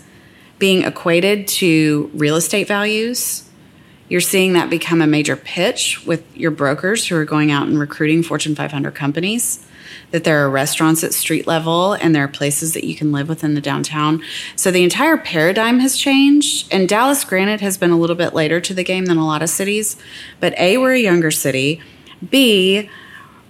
being 0.60 0.84
equated 0.84 1.48
to 1.48 2.12
real 2.14 2.36
estate 2.36 2.68
values. 2.68 3.49
You're 4.10 4.22
seeing 4.22 4.54
that 4.54 4.70
become 4.70 5.02
a 5.02 5.08
major 5.08 5.36
pitch 5.36 6.06
with 6.06 6.24
your 6.36 6.52
brokers 6.52 7.08
who 7.08 7.16
are 7.16 7.26
going 7.26 7.52
out 7.52 7.68
and 7.68 7.80
recruiting 7.80 8.24
Fortune 8.24 8.56
500 8.56 8.94
companies. 8.96 9.66
That 10.12 10.24
there 10.24 10.44
are 10.44 10.50
restaurants 10.50 11.04
at 11.04 11.14
street 11.14 11.46
level 11.46 11.94
and 11.94 12.16
there 12.16 12.24
are 12.24 12.28
places 12.28 12.74
that 12.74 12.84
you 12.84 12.96
can 12.96 13.12
live 13.12 13.30
within 13.30 13.54
the 13.54 13.62
downtown. 13.62 14.24
So 14.56 14.72
the 14.72 14.84
entire 14.84 15.18
paradigm 15.18 15.80
has 15.80 15.96
changed. 15.96 16.72
And 16.74 16.90
Dallas, 16.90 17.24
granted, 17.24 17.62
has 17.62 17.78
been 17.78 17.92
a 17.92 17.98
little 17.98 18.16
bit 18.16 18.34
later 18.34 18.60
to 18.60 18.74
the 18.74 18.84
game 18.84 19.06
than 19.06 19.18
a 19.18 19.26
lot 19.26 19.44
of 19.44 19.50
cities. 19.50 19.98
But 20.40 20.58
A, 20.58 20.78
we're 20.78 20.94
a 20.94 21.00
younger 21.00 21.30
city. 21.30 21.82
B, 22.28 22.90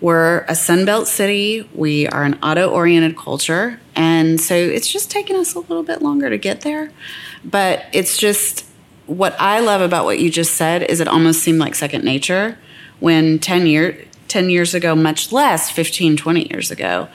we're 0.01 0.39
a 0.39 0.53
Sunbelt 0.53 1.07
city. 1.07 1.69
We 1.73 2.07
are 2.07 2.23
an 2.23 2.39
auto 2.43 2.69
oriented 2.69 3.17
culture. 3.17 3.79
And 3.95 4.39
so 4.39 4.55
it's 4.55 4.91
just 4.91 5.11
taken 5.11 5.35
us 5.35 5.55
a 5.55 5.59
little 5.59 5.83
bit 5.83 6.01
longer 6.01 6.29
to 6.29 6.37
get 6.37 6.61
there. 6.61 6.91
But 7.43 7.85
it's 7.93 8.17
just 8.17 8.65
what 9.09 9.35
I 9.39 9.59
love 9.59 9.81
about 9.81 10.05
what 10.05 10.19
you 10.19 10.29
just 10.29 10.53
said 10.55 10.83
is 10.83 10.99
it 10.99 11.07
almost 11.07 11.41
seemed 11.41 11.59
like 11.59 11.75
second 11.75 12.03
nature 12.03 12.57
when 12.99 13.39
10, 13.39 13.65
year, 13.65 14.05
10 14.27 14.49
years 14.49 14.73
ago, 14.73 14.95
much 14.95 15.31
less 15.31 15.71
15, 15.71 16.15
20 16.17 16.47
years 16.51 16.69
ago, 16.69 17.07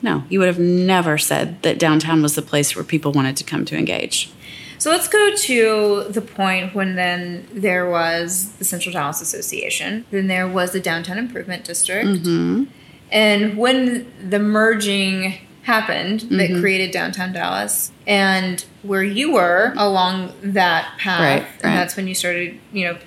no, 0.00 0.24
you 0.28 0.38
would 0.38 0.48
have 0.48 0.58
never 0.58 1.16
said 1.18 1.62
that 1.62 1.78
downtown 1.78 2.22
was 2.22 2.34
the 2.34 2.42
place 2.42 2.74
where 2.76 2.84
people 2.84 3.12
wanted 3.12 3.36
to 3.38 3.44
come 3.44 3.64
to 3.64 3.76
engage. 3.76 4.30
So 4.78 4.90
let's 4.90 5.08
go 5.08 5.34
to 5.34 6.04
the 6.10 6.20
point 6.20 6.74
when 6.74 6.94
then 6.94 7.48
there 7.52 7.88
was 7.88 8.52
the 8.58 8.64
Central 8.64 8.92
Dallas 8.92 9.20
Association, 9.22 10.04
then 10.10 10.26
there 10.26 10.46
was 10.46 10.72
the 10.72 10.80
Downtown 10.80 11.16
Improvement 11.16 11.64
District, 11.64 12.06
Mm-hmm. 12.06 12.64
and 13.10 13.56
when 13.56 14.12
the 14.30 14.38
merging 14.38 15.38
happened 15.64 16.20
that 16.20 16.50
Mm-hmm. 16.50 16.60
created 16.60 16.90
downtown 16.92 17.32
Dallas, 17.32 17.90
and 18.06 18.64
where 18.82 19.02
you 19.02 19.32
were 19.32 19.74
along 19.76 20.32
that 20.42 20.96
path, 20.98 21.42
Right, 21.42 21.64
and 21.64 21.76
that's 21.76 21.96
when 21.96 22.06
you 22.06 22.14
started, 22.14 22.58
you 22.72 22.86
know, 22.86 22.98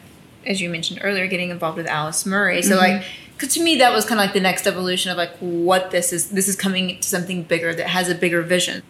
as 0.45 0.59
you 0.61 0.69
mentioned 0.69 0.99
earlier, 1.03 1.27
getting 1.27 1.49
involved 1.49 1.77
with 1.77 1.87
Alice 1.87 2.25
Murray. 2.25 2.59
Mm-hmm. 2.59 2.69
So 2.69 2.77
like. 2.77 3.03
Because 3.37 3.53
to 3.53 3.61
me, 3.61 3.75
that 3.77 3.93
was 3.93 4.03
kind 4.03 4.19
of 4.19 4.25
like 4.25 4.33
the 4.33 4.39
next 4.39 4.65
evolution 4.65 5.11
of 5.11 5.17
like 5.17 5.29
what 5.37 5.91
this 5.91 6.11
is. 6.11 6.31
This 6.31 6.47
is 6.47 6.55
coming 6.55 6.99
to 6.99 7.07
something 7.07 7.43
bigger 7.43 7.71
that 7.75 7.85
has 7.89 8.09
a 8.09 8.15
bigger 8.15 8.41
vision. 8.41 8.81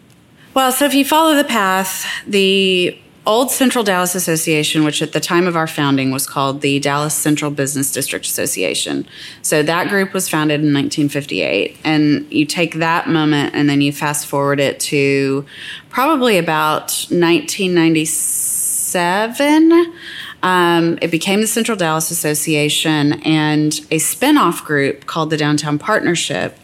Well, 0.54 0.72
so 0.72 0.86
if 0.86 0.94
you 0.94 1.04
follow 1.04 1.36
the 1.36 1.44
path, 1.44 2.06
the 2.26 2.98
old 3.28 3.52
Central 3.52 3.84
Dallas 3.84 4.16
Association, 4.16 4.86
which 4.86 5.02
at 5.02 5.12
the 5.12 5.20
time 5.20 5.46
of 5.46 5.58
our 5.58 5.68
founding 5.68 6.12
was 6.12 6.26
called 6.26 6.62
the 6.62 6.80
Dallas 6.80 7.14
Central 7.14 7.52
Business 7.52 7.92
District 7.92 8.26
Association. 8.26 9.06
So 9.42 9.62
that 9.64 9.90
group 9.90 10.14
was 10.14 10.30
founded 10.30 10.62
in 10.62 10.74
1958. 10.74 11.76
And 11.84 12.26
you 12.32 12.46
take 12.46 12.76
that 12.76 13.10
moment 13.10 13.54
and 13.54 13.70
then 13.70 13.82
you 13.82 13.92
fast 13.92 14.28
forward 14.28 14.62
it 14.62 14.80
to 14.80 15.46
probably 15.90 16.38
about 16.38 17.06
1997. 17.10 19.94
Um, 20.42 20.98
it 21.02 21.12
became 21.12 21.42
the 21.42 21.48
Central 21.48 21.76
Dallas 21.76 22.12
Association 22.12 23.22
and 23.24 23.74
a 23.92 23.98
spinoff 23.98 24.64
group 24.64 25.06
called 25.06 25.32
the 25.32 25.38
Downtown 25.38 25.78
Partnership 25.78 26.58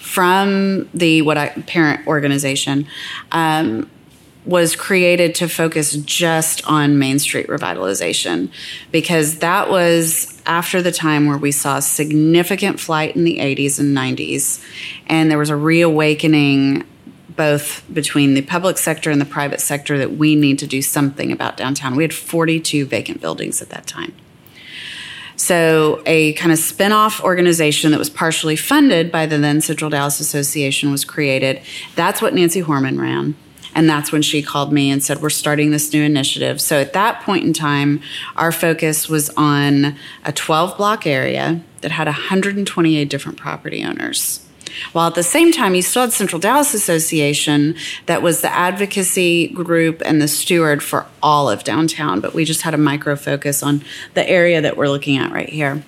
from 0.00 0.88
the 0.94 1.20
what 1.20 1.36
I 1.36 1.48
parent 1.48 2.06
organization 2.06 2.86
um, 3.32 3.90
was 4.46 4.76
created 4.76 5.34
to 5.34 5.48
focus 5.48 5.96
just 5.96 6.64
on 6.66 6.98
Main 6.98 7.18
Street 7.18 7.48
revitalization 7.48 8.48
because 8.92 9.38
that 9.38 9.68
was 9.68 10.40
after 10.46 10.80
the 10.80 10.92
time 10.92 11.26
where 11.26 11.36
we 11.36 11.50
saw 11.50 11.80
significant 11.80 12.78
flight 12.78 13.16
in 13.16 13.24
the 13.24 13.38
80s 13.38 13.80
and 13.80 13.96
90s 13.96 14.64
and 15.08 15.30
there 15.30 15.38
was 15.38 15.50
a 15.50 15.56
reawakening 15.56 16.86
both 17.28 17.84
between 17.92 18.34
the 18.34 18.42
public 18.42 18.78
sector 18.78 19.10
and 19.10 19.20
the 19.20 19.26
private 19.26 19.60
sector 19.60 19.98
that 19.98 20.16
we 20.16 20.34
need 20.34 20.58
to 20.60 20.66
do 20.66 20.80
something 20.80 21.30
about 21.32 21.56
downtown. 21.56 21.96
We 21.96 22.04
had 22.04 22.14
42 22.14 22.86
vacant 22.86 23.20
buildings 23.20 23.60
at 23.60 23.68
that 23.70 23.86
time. 23.86 24.14
So, 25.38 26.02
a 26.06 26.32
kind 26.32 26.50
of 26.50 26.58
spin 26.58 26.92
off 26.92 27.22
organization 27.22 27.90
that 27.90 27.98
was 27.98 28.08
partially 28.08 28.56
funded 28.56 29.12
by 29.12 29.26
the 29.26 29.36
then 29.36 29.60
Central 29.60 29.90
Dallas 29.90 30.18
Association 30.18 30.90
was 30.90 31.04
created. 31.04 31.60
That's 31.94 32.22
what 32.22 32.32
Nancy 32.32 32.62
Horman 32.62 32.98
ran. 32.98 33.36
And 33.76 33.90
that's 33.90 34.10
when 34.10 34.22
she 34.22 34.42
called 34.42 34.72
me 34.72 34.90
and 34.90 35.04
said, 35.04 35.20
We're 35.20 35.28
starting 35.28 35.70
this 35.70 35.92
new 35.92 36.02
initiative. 36.02 36.62
So, 36.62 36.80
at 36.80 36.94
that 36.94 37.20
point 37.20 37.44
in 37.44 37.52
time, 37.52 38.00
our 38.34 38.50
focus 38.50 39.06
was 39.06 39.28
on 39.36 39.96
a 40.24 40.32
12 40.32 40.78
block 40.78 41.06
area 41.06 41.60
that 41.82 41.90
had 41.90 42.06
128 42.06 43.08
different 43.10 43.38
property 43.38 43.84
owners. 43.84 44.40
While 44.92 45.08
at 45.08 45.14
the 45.14 45.22
same 45.22 45.52
time, 45.52 45.74
you 45.74 45.82
still 45.82 46.02
had 46.02 46.12
Central 46.12 46.40
Dallas 46.40 46.72
Association 46.72 47.76
that 48.06 48.22
was 48.22 48.40
the 48.40 48.50
advocacy 48.50 49.48
group 49.48 50.02
and 50.04 50.20
the 50.22 50.28
steward 50.28 50.82
for 50.82 51.06
all 51.22 51.50
of 51.50 51.62
downtown, 51.62 52.20
but 52.20 52.32
we 52.32 52.46
just 52.46 52.62
had 52.62 52.72
a 52.72 52.78
micro 52.78 53.14
focus 53.14 53.62
on 53.62 53.82
the 54.14 54.28
area 54.28 54.60
that 54.62 54.76
we're 54.76 54.88
looking 54.88 55.18
at 55.18 55.32
right 55.32 55.48
here. 55.50 55.82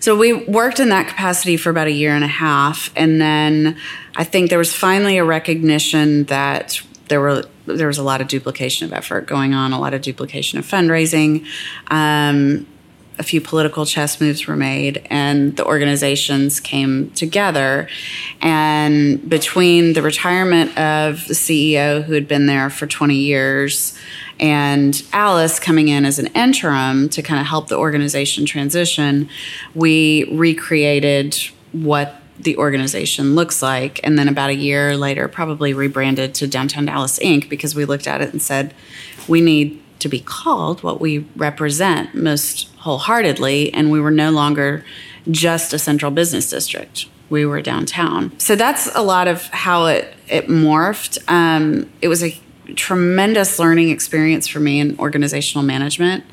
So 0.00 0.16
we 0.16 0.32
worked 0.32 0.80
in 0.80 0.88
that 0.88 1.08
capacity 1.08 1.58
for 1.58 1.68
about 1.68 1.86
a 1.86 1.92
year 1.92 2.14
and 2.14 2.24
a 2.24 2.28
half, 2.28 2.90
and 2.96 3.20
then 3.20 3.76
I 4.16 4.24
think 4.24 4.48
there 4.48 4.58
was 4.58 4.74
finally 4.74 5.18
a 5.18 5.24
recognition 5.24 6.24
that 6.24 6.80
there 7.08 7.20
were 7.20 7.44
there 7.66 7.86
was 7.86 7.98
a 7.98 8.02
lot 8.02 8.20
of 8.20 8.28
duplication 8.28 8.86
of 8.86 8.92
effort 8.94 9.26
going 9.26 9.52
on, 9.52 9.72
a 9.72 9.78
lot 9.78 9.92
of 9.92 10.00
duplication 10.00 10.58
of 10.58 10.64
fundraising. 10.64 11.46
Um, 11.88 12.66
a 13.18 13.22
few 13.22 13.42
political 13.42 13.84
chess 13.84 14.18
moves 14.18 14.46
were 14.46 14.56
made, 14.56 15.06
and 15.10 15.54
the 15.58 15.66
organizations 15.66 16.58
came 16.58 17.10
together. 17.10 17.86
And 18.40 19.28
between 19.28 19.92
the 19.92 20.00
retirement 20.00 20.70
of 20.78 21.28
the 21.28 21.34
CEO 21.34 22.02
who 22.02 22.14
had 22.14 22.26
been 22.26 22.46
there 22.46 22.70
for 22.70 22.86
20 22.86 23.14
years 23.14 23.94
and 24.40 25.02
Alice 25.12 25.60
coming 25.60 25.88
in 25.88 26.06
as 26.06 26.18
an 26.18 26.28
interim 26.28 27.10
to 27.10 27.22
kind 27.22 27.38
of 27.40 27.46
help 27.46 27.68
the 27.68 27.76
organization 27.76 28.46
transition, 28.46 29.28
we 29.74 30.24
recreated 30.32 31.36
what 31.72 32.16
the 32.38 32.56
organization 32.56 33.34
looks 33.34 33.60
like. 33.60 34.00
And 34.02 34.18
then 34.18 34.26
about 34.26 34.48
a 34.48 34.54
year 34.54 34.96
later, 34.96 35.28
probably 35.28 35.74
rebranded 35.74 36.34
to 36.36 36.46
Downtown 36.46 36.86
Dallas 36.86 37.18
Inc. 37.18 37.50
because 37.50 37.74
we 37.74 37.84
looked 37.84 38.06
at 38.06 38.22
it 38.22 38.32
and 38.32 38.40
said, 38.40 38.72
we 39.28 39.42
need 39.42 39.82
to 39.98 40.08
be 40.08 40.20
called 40.20 40.82
what 40.82 41.02
we 41.02 41.18
represent 41.36 42.14
most 42.14 42.70
wholeheartedly. 42.78 43.74
And 43.74 43.90
we 43.90 44.00
were 44.00 44.10
no 44.10 44.30
longer 44.30 44.86
just 45.30 45.74
a 45.74 45.78
central 45.78 46.10
business 46.10 46.48
district. 46.48 47.06
We 47.28 47.44
were 47.44 47.60
downtown. 47.60 48.36
So 48.40 48.56
that's 48.56 48.92
a 48.96 49.02
lot 49.02 49.28
of 49.28 49.42
how 49.48 49.84
it, 49.86 50.14
it 50.28 50.48
morphed. 50.48 51.18
Um, 51.28 51.90
it 52.00 52.08
was 52.08 52.24
a 52.24 52.34
tremendous 52.74 53.58
learning 53.58 53.90
experience 53.90 54.46
for 54.46 54.60
me 54.60 54.80
in 54.80 54.98
organizational 54.98 55.64
management. 55.64 56.24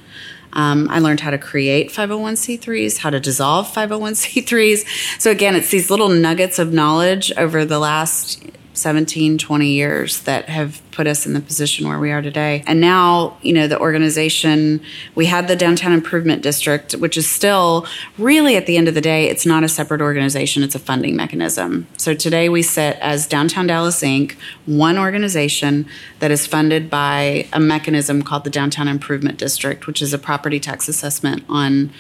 Um, 0.53 0.87
I 0.89 0.99
learned 0.99 1.19
how 1.19 1.29
to 1.29 1.37
create 1.37 1.91
501c3s, 1.91 2.97
how 2.97 3.09
to 3.09 3.19
dissolve 3.19 3.67
501c3s. 3.67 5.19
So, 5.21 5.29
again, 5.29 5.55
it's 5.55 5.69
these 5.69 5.89
little 5.89 6.09
nuggets 6.09 6.57
of 6.57 6.73
knowledge 6.73 7.31
over 7.37 7.65
the 7.65 7.79
last 7.79 8.43
17, 8.77 9.37
20 9.37 9.67
years 9.67 10.21
that 10.21 10.49
have 10.49 10.81
put 10.91 11.07
us 11.07 11.25
in 11.25 11.33
the 11.33 11.39
position 11.39 11.87
where 11.87 11.99
we 11.99 12.11
are 12.11 12.21
today. 12.21 12.63
And 12.65 12.81
now, 12.81 13.37
you 13.41 13.53
know, 13.53 13.67
the 13.67 13.79
organization, 13.79 14.81
we 15.15 15.25
had 15.25 15.47
the 15.47 15.55
Downtown 15.55 15.91
Improvement 15.91 16.41
District, 16.41 16.93
which 16.93 17.17
is 17.17 17.29
still 17.29 17.85
really 18.17 18.55
at 18.55 18.65
the 18.65 18.77
end 18.77 18.87
of 18.87 18.93
the 18.93 19.01
day, 19.01 19.29
it's 19.29 19.45
not 19.45 19.63
a 19.63 19.69
separate 19.69 20.01
organization, 20.01 20.63
it's 20.63 20.75
a 20.75 20.79
funding 20.79 21.15
mechanism. 21.15 21.87
So 21.97 22.13
today 22.13 22.49
we 22.49 22.61
sit 22.61 22.97
as 22.99 23.27
Downtown 23.27 23.67
Dallas 23.67 24.01
Inc., 24.01 24.35
one 24.65 24.97
organization 24.97 25.85
that 26.19 26.31
is 26.31 26.47
funded 26.47 26.89
by 26.89 27.47
a 27.53 27.59
mechanism 27.59 28.21
called 28.21 28.43
the 28.43 28.49
Downtown 28.49 28.87
Improvement 28.87 29.37
District, 29.37 29.87
which 29.87 30.01
is 30.01 30.13
a 30.13 30.17
property 30.17 30.59
tax 30.59 30.87
assessment 30.87 31.43
on 31.47 31.91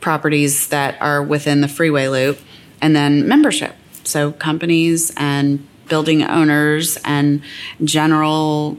properties 0.00 0.68
that 0.68 1.00
are 1.00 1.22
within 1.22 1.60
the 1.60 1.68
freeway 1.68 2.08
loop, 2.08 2.38
and 2.80 2.94
then 2.94 3.26
membership. 3.26 3.74
So 4.04 4.32
companies 4.32 5.12
and 5.16 5.66
building 5.88 6.22
owners 6.22 6.96
and 7.04 7.42
general 7.82 8.78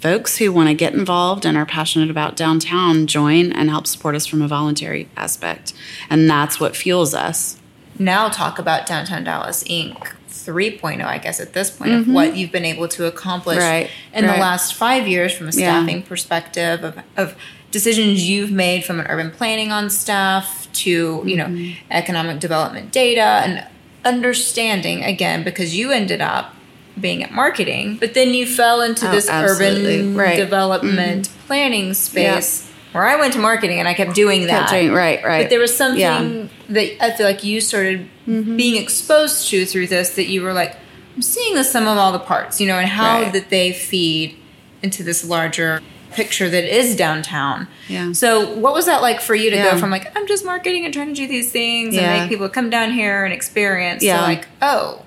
folks 0.00 0.36
who 0.38 0.52
want 0.52 0.68
to 0.68 0.74
get 0.74 0.92
involved 0.94 1.44
and 1.44 1.56
are 1.56 1.66
passionate 1.66 2.10
about 2.10 2.36
downtown 2.36 3.06
join 3.06 3.50
and 3.52 3.70
help 3.70 3.86
support 3.86 4.14
us 4.14 4.26
from 4.26 4.42
a 4.42 4.48
voluntary 4.48 5.08
aspect. 5.16 5.72
And 6.10 6.28
that's 6.28 6.60
what 6.60 6.76
fuels 6.76 7.14
us. 7.14 7.58
Now, 7.98 8.28
talk 8.28 8.58
about 8.58 8.86
Downtown 8.86 9.24
Dallas 9.24 9.64
Inc. 9.64 10.12
3.0, 10.28 11.02
I 11.04 11.16
guess, 11.18 11.40
at 11.40 11.54
this 11.54 11.70
point, 11.70 11.92
of 11.92 12.06
what 12.08 12.36
you've 12.36 12.52
been 12.52 12.64
able 12.66 12.86
to 12.88 13.06
accomplish 13.06 13.56
Mm-hmm. 13.58 13.66
Right, 13.66 13.90
in 14.12 14.26
the 14.26 14.34
last 14.34 14.74
five 14.74 15.08
years 15.08 15.32
from 15.32 15.46
a 15.48 15.50
Yeah. 15.50 15.80
staffing 15.82 16.02
perspective, 16.02 16.84
of, 16.84 16.98
of 17.16 17.34
decisions 17.70 18.28
you've 18.28 18.52
made 18.52 18.84
from 18.84 19.00
an 19.00 19.06
urban 19.08 19.30
planning 19.30 19.72
on 19.72 19.88
staff 19.90 20.68
to, 20.74 21.22
you 21.24 21.36
know, 21.36 21.46
Mm-hmm. 21.46 21.72
economic 21.90 22.38
development 22.38 22.92
data 22.92 23.22
and 23.22 23.66
understanding, 24.06 25.02
again, 25.04 25.42
because 25.44 25.76
you 25.76 25.90
ended 25.92 26.20
up 26.20 26.54
being 26.98 27.22
at 27.22 27.30
marketing, 27.32 27.96
but 27.98 28.14
then 28.14 28.32
you 28.32 28.46
fell 28.46 28.80
into 28.80 29.06
Oh, 29.08 29.10
this 29.12 29.28
absolutely. 29.28 29.98
urban 30.00 30.16
Right. 30.16 30.28
Mm-hmm. 30.30 30.38
development 30.38 31.28
planning 31.46 31.92
space. 31.94 32.70
Where 32.92 33.04
I 33.04 33.16
went 33.16 33.34
to 33.34 33.38
marketing 33.38 33.78
and 33.78 33.86
I 33.86 33.92
kept 33.92 34.14
doing 34.14 34.46
that. 34.46 34.60
Kept 34.70 34.70
doing- 34.70 34.92
right, 34.92 35.22
right. 35.22 35.42
But 35.42 35.50
there 35.50 35.58
was 35.58 35.76
something 35.76 36.00
Yeah. 36.00 36.20
Mm-hmm. 36.20 36.72
that 36.72 37.04
I 37.04 37.10
feel 37.10 37.26
like 37.26 37.44
you 37.44 37.60
started 37.60 38.08
being 38.24 38.82
exposed 38.82 39.48
to 39.50 39.66
through 39.66 39.88
this 39.88 40.10
that 40.10 40.24
you 40.28 40.40
were 40.42 40.54
like, 40.54 40.74
I'm 41.14 41.20
seeing 41.22 41.54
the 41.54 41.64
sum 41.64 41.86
of 41.86 41.98
all 41.98 42.12
the 42.12 42.18
parts, 42.18 42.58
you 42.60 42.66
know, 42.66 42.78
and 42.78 42.88
how 42.88 43.22
Right. 43.22 43.32
that 43.34 43.50
they 43.50 43.72
feed 43.74 44.36
into 44.82 45.02
this 45.02 45.22
larger 45.24 45.82
picture 46.12 46.48
that 46.48 46.64
is 46.64 46.96
downtown. 46.96 47.68
Yeah. 47.88 48.12
So 48.12 48.54
what 48.54 48.72
was 48.74 48.86
that 48.86 49.02
like 49.02 49.20
for 49.20 49.34
you 49.34 49.50
to 49.50 49.56
Yeah. 49.56 49.72
go 49.72 49.78
from 49.78 49.90
like, 49.90 50.16
I'm 50.16 50.26
just 50.26 50.44
marketing 50.44 50.84
and 50.84 50.92
trying 50.94 51.08
to 51.08 51.14
do 51.14 51.26
these 51.26 51.50
things 51.52 51.96
and 51.96 52.06
make 52.20 52.28
people 52.28 52.48
come 52.48 52.70
down 52.70 52.92
here 52.92 53.24
and 53.24 53.32
experience 53.34 54.02
Yeah. 54.02 54.16
to 54.18 54.22
like, 54.22 54.48
oh, 54.62 55.02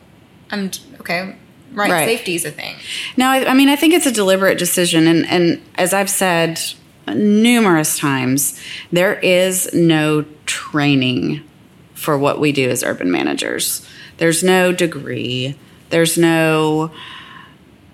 I'm 0.51 0.71
okay, 0.99 1.35
right, 1.73 1.91
Right. 1.91 2.05
safety 2.05 2.35
is 2.35 2.45
a 2.45 2.51
thing. 2.51 2.75
No, 3.17 3.27
I, 3.27 3.49
I 3.49 3.53
mean, 3.53 3.69
I 3.69 3.75
think 3.75 3.93
it's 3.93 4.05
a 4.05 4.11
deliberate 4.11 4.57
decision. 4.57 5.07
And, 5.07 5.25
and 5.27 5.61
as 5.75 5.93
I've 5.93 6.09
said 6.09 6.59
numerous 7.07 7.97
times, 7.97 8.59
there 8.91 9.15
is 9.19 9.69
no 9.73 10.25
training 10.45 11.41
for 11.93 12.17
what 12.17 12.39
we 12.39 12.51
do 12.51 12.69
as 12.69 12.83
urban 12.83 13.11
managers. 13.11 13.85
There's 14.17 14.43
no 14.43 14.71
degree, 14.71 15.55
there's 15.89 16.17
no 16.17 16.91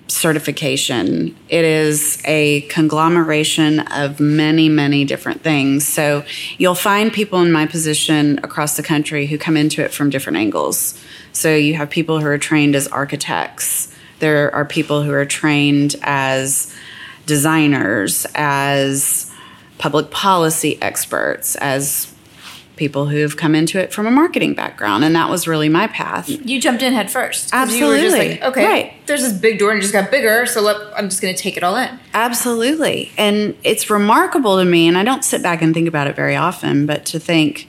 certification. 0.08 1.36
It 1.50 1.66
is 1.66 2.22
a 2.26 2.62
conglomeration 2.62 3.80
of 3.80 4.20
many, 4.20 4.70
many 4.70 5.04
different 5.04 5.42
things. 5.42 5.88
So 5.88 6.24
you'll 6.58 6.76
find 6.76 7.12
people 7.12 7.42
in 7.42 7.52
my 7.52 7.66
position 7.66 8.40
across 8.44 8.78
the 8.78 8.84
country 8.84 9.26
who 9.26 9.38
come 9.38 9.58
into 9.58 9.84
it 9.84 9.92
from 9.92 10.10
different 10.10 10.38
angles. 10.38 11.02
So 11.34 11.56
you 11.56 11.74
have 11.76 11.90
people 11.90 12.20
who 12.20 12.28
are 12.28 12.38
trained 12.38 12.76
as 12.76 12.88
architects, 12.88 13.92
there 14.20 14.54
are 14.56 14.66
people 14.66 15.04
who 15.04 15.12
are 15.12 15.26
trained 15.26 15.96
as 16.02 16.74
designers, 17.26 18.26
as 18.36 19.32
public 19.78 20.10
policy 20.12 20.82
experts, 20.82 21.56
as 21.56 22.15
people 22.76 23.08
who 23.08 23.18
have 23.20 23.38
come 23.38 23.56
into 23.56 23.80
it 23.80 23.94
from 23.94 24.06
a 24.08 24.12
marketing 24.12 24.54
background. 24.54 25.04
And 25.04 25.16
that 25.16 25.30
was 25.30 25.48
really 25.48 25.70
my 25.70 25.88
path. 25.88 26.28
You 26.30 26.60
jumped 26.60 26.82
in 26.84 26.94
head 26.94 27.10
first. 27.12 27.52
'cause 27.52 27.74
You 27.76 27.86
were 27.86 27.98
just 27.98 28.06
Absolutely. 28.16 28.30
like, 28.40 28.44
okay, 28.44 28.66
Right. 28.66 28.94
there's 29.06 29.22
this 29.22 29.34
big 29.34 29.60
door 29.60 29.72
and 29.72 29.80
it 29.80 29.82
just 29.82 29.94
got 29.94 30.12
bigger, 30.12 30.46
so 30.46 30.62
let, 30.62 30.78
I'm 30.98 31.10
just 31.10 31.22
going 31.22 31.34
to 31.36 31.42
take 31.42 31.58
it 31.58 31.64
all 31.64 31.76
in. 31.76 31.90
Absolutely. 32.14 33.12
And 33.18 33.56
it's 33.64 33.90
remarkable 33.90 34.58
to 34.58 34.66
me, 34.66 34.88
and 34.88 34.98
I 34.98 35.04
don't 35.04 35.24
sit 35.24 35.42
back 35.42 35.62
and 35.62 35.74
think 35.74 35.88
about 35.88 36.08
it 36.08 36.16
very 36.16 36.36
often, 36.36 36.86
but 36.86 37.06
to 37.08 37.20
think 37.20 37.68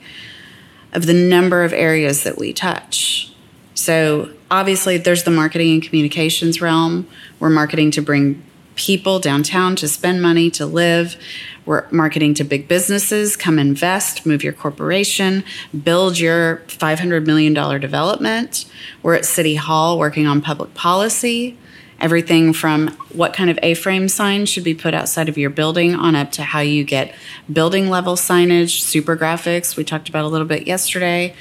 of 0.93 1.05
the 1.05 1.13
number 1.13 1.63
of 1.63 1.73
areas 1.73 2.23
that 2.23 2.37
we 2.37 2.53
touch. 2.53 3.31
So, 3.75 4.29
obviously, 4.49 4.97
there's 4.97 5.23
the 5.23 5.31
marketing 5.31 5.73
and 5.75 5.83
communications 5.83 6.61
realm. 6.61 7.07
We're 7.39 7.49
marketing 7.49 7.91
to 7.91 8.01
bring 8.01 8.41
people 8.77 9.19
downtown 9.19 9.75
to 9.75 9.87
spend 9.87 10.21
money, 10.21 10.49
to 10.51 10.65
live. 10.65 11.17
We're 11.65 11.85
marketing 11.91 12.33
to 12.35 12.45
big 12.45 12.69
businesses 12.69 13.35
come 13.35 13.59
invest, 13.59 14.25
move 14.25 14.43
your 14.43 14.53
corporation, 14.53 15.43
build 15.83 16.17
your 16.17 16.63
$500 16.67 17.25
million 17.25 17.53
development. 17.53 18.65
We're 19.03 19.15
at 19.15 19.25
City 19.25 19.55
Hall 19.55 19.99
working 19.99 20.25
on 20.25 20.41
public 20.41 20.73
policy 20.73 21.57
everything 21.99 22.53
from 22.53 22.89
what 23.11 23.33
kind 23.33 23.49
of 23.49 23.57
A-frame 23.63 24.07
sign 24.07 24.45
should 24.45 24.63
be 24.63 24.73
put 24.73 24.93
outside 24.93 25.29
of 25.29 25.37
your 25.37 25.49
building 25.49 25.95
on 25.95 26.15
up 26.15 26.31
to 26.33 26.43
how 26.43 26.59
you 26.59 26.83
get 26.83 27.13
building 27.51 27.89
level 27.89 28.15
signage, 28.15 28.81
super 28.81 29.17
graphics. 29.17 29.75
We 29.75 29.83
talked 29.83 30.09
about 30.09 30.25
a 30.25 30.27
little 30.27 30.47
bit 30.47 30.67
yesterday. 30.67 31.35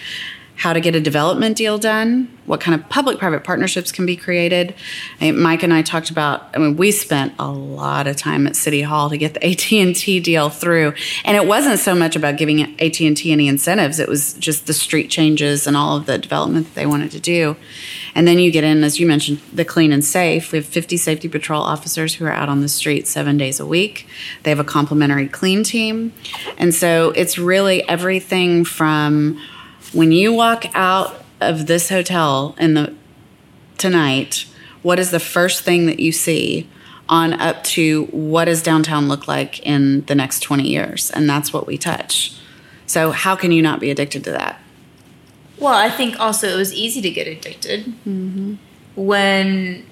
How 0.57 0.73
to 0.73 0.81
get 0.81 0.95
a 0.95 1.01
development 1.01 1.57
deal 1.57 1.79
done, 1.79 2.31
what 2.47 2.61
kind 2.61 2.81
of 2.81 2.89
public-private 2.89 3.45
partnerships 3.45 3.93
can 3.93 4.07
be 4.07 4.17
created. 4.17 4.75
Mike 5.21 5.63
and 5.63 5.73
I 5.73 5.83
talked 5.83 6.11
about. 6.11 6.49
I 6.55 6.59
mean, 6.59 6.77
we 6.77 6.91
spent 6.91 7.35
a 7.39 7.51
lot 7.51 8.07
of 8.07 8.17
time 8.17 8.47
at 8.47 8.57
City 8.57 8.83
Hall 8.83 9.11
to 9.11 9.19
get 9.19 9.35
the 9.35 9.47
AT 9.51 9.73
and 9.73 9.95
T 9.95 10.21
deal 10.21 10.49
through, 10.49 10.95
and 11.25 11.37
it 11.37 11.47
wasn't 11.47 11.79
so 11.79 11.95
much 11.95 12.17
about 12.17 12.37
giving 12.37 12.63
AT 12.81 13.01
and 13.01 13.17
T 13.17 13.33
any 13.33 13.49
incentives. 13.49 13.99
It 13.99 14.09
was 14.09 14.35
just 14.35 14.67
the 14.67 14.73
street 14.73 15.11
changes 15.11 15.67
and 15.67 15.77
all 15.77 15.97
of 15.97 16.07
the 16.07 16.19
development 16.19 16.67
that 16.67 16.75
they 16.75 16.87
wanted 16.87 17.11
to 17.13 17.21
do. 17.21 17.57
And 18.15 18.27
then 18.27 18.39
you 18.39 18.51
get 18.51 18.65
in, 18.65 18.83
as 18.83 18.99
you 18.99 19.07
mentioned, 19.07 19.41
the 19.53 19.65
clean 19.65 19.93
and 19.93 20.03
safe. 20.03 20.53
We 20.53 20.57
have 20.59 20.67
50 20.67 20.97
safety 20.97 21.29
patrol 21.29 21.63
officers 21.63 22.15
who 22.15 22.25
are 22.25 22.33
out 22.33 22.49
on 22.49 22.63
the 22.63 22.69
street 22.69 23.07
seven 23.07 23.37
days 23.37 23.61
a 23.61 23.67
week. 23.67 24.07
They 24.43 24.51
have 24.51 24.59
a 24.59 24.65
complimentary 24.65 25.29
clean 25.29 25.63
team. 25.63 26.15
And 26.57 26.75
so 26.75 27.11
it's 27.11 27.37
really 27.37 27.87
everything 27.89 28.65
from 28.65 29.39
when 29.97 30.13
you 30.13 30.33
walk 30.33 30.67
out 30.75 31.25
of 31.41 31.67
this 31.67 31.89
hotel 31.89 32.55
in 32.59 32.75
the 32.75 32.95
tonight, 33.79 34.47
what 34.83 34.99
is 34.99 35.11
the 35.11 35.21
first 35.21 35.63
thing 35.63 35.87
that 35.87 35.99
you 35.99 36.13
see 36.13 36.69
on 37.09 37.33
up 37.33 37.65
to 37.65 38.05
what 38.07 38.45
does 38.45 38.63
downtown 38.63 39.09
look 39.09 39.27
like 39.27 39.61
in 39.61 40.05
the 40.07 40.15
next 40.15 40.41
20 40.41 40.69
years? 40.69 41.11
And 41.11 41.29
that's 41.29 41.53
what 41.53 41.67
we 41.67 41.79
touch. 41.79 42.37
So 42.87 43.11
how 43.11 43.37
can 43.37 43.53
you 43.53 43.63
not 43.63 43.81
be 43.81 43.91
addicted 43.91 44.23
to 44.25 44.33
that? 44.33 44.61
Well, 45.59 45.75
I 45.75 45.89
think 45.89 46.21
also 46.21 46.47
it 46.49 46.57
was 46.57 46.75
easy 46.75 47.01
to 47.01 47.11
get 47.11 47.27
addicted 47.27 47.87
mm-hmm. 47.87 48.57
when 48.95 49.87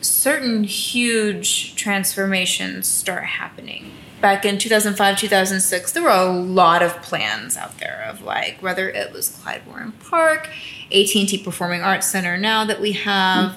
certain 0.00 0.64
huge 0.64 1.74
transformations 1.74 2.86
start 2.88 3.24
happening. 3.24 3.92
Back 4.20 4.44
in 4.44 4.58
2005, 4.58 5.18
2006, 5.18 5.92
there 5.92 6.02
were 6.02 6.10
a 6.10 6.24
lot 6.30 6.82
of 6.82 7.00
plans 7.02 7.56
out 7.56 7.78
there 7.78 8.04
of 8.08 8.22
like 8.22 8.58
whether 8.60 8.88
it 8.88 9.12
was 9.12 9.28
Clyde 9.28 9.66
Warren 9.66 9.92
Park, 9.92 10.48
AT&T 10.92 11.40
Performing 11.42 11.82
Arts 11.82 12.06
Center 12.06 12.36
now 12.36 12.64
that 12.64 12.80
we 12.80 12.92
have. 12.92 13.56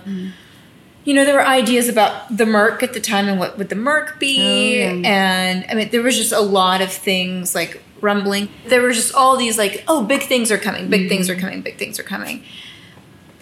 You 1.06 1.14
know, 1.14 1.26
there 1.26 1.36
were 1.36 1.46
ideas 1.46 1.90
about 1.90 2.38
the 2.38 2.46
Merc 2.46 2.82
at 2.82 2.94
the 2.94 3.02
time 3.02 3.28
and 3.28 3.38
what 3.38 3.58
would 3.58 3.68
the 3.68 3.76
Merc 3.76 4.20
be. 4.20 4.82
Oh, 4.82 4.94
yeah. 4.94 5.02
And 5.04 5.66
I 5.70 5.74
mean, 5.74 5.90
there 5.90 6.02
was 6.02 6.16
just 6.16 6.32
a 6.32 6.40
lot 6.40 6.82
of 6.82 6.90
things 6.94 7.54
like 7.54 7.84
rumbling. 8.00 8.48
There 8.68 8.82
were 8.82 8.94
just 8.94 9.14
all 9.14 9.36
these 9.36 9.58
like, 9.58 9.84
oh, 9.90 10.06
big 10.06 10.24
things 10.24 10.50
are 10.50 10.58
coming, 10.58 10.90
big 10.90 11.10
things 11.10 11.28
Mm-hmm. 11.28 11.38
are 11.38 11.42
coming, 11.42 11.62
big 11.62 11.78
things 11.78 12.00
are 12.00 12.04
coming. 12.04 12.44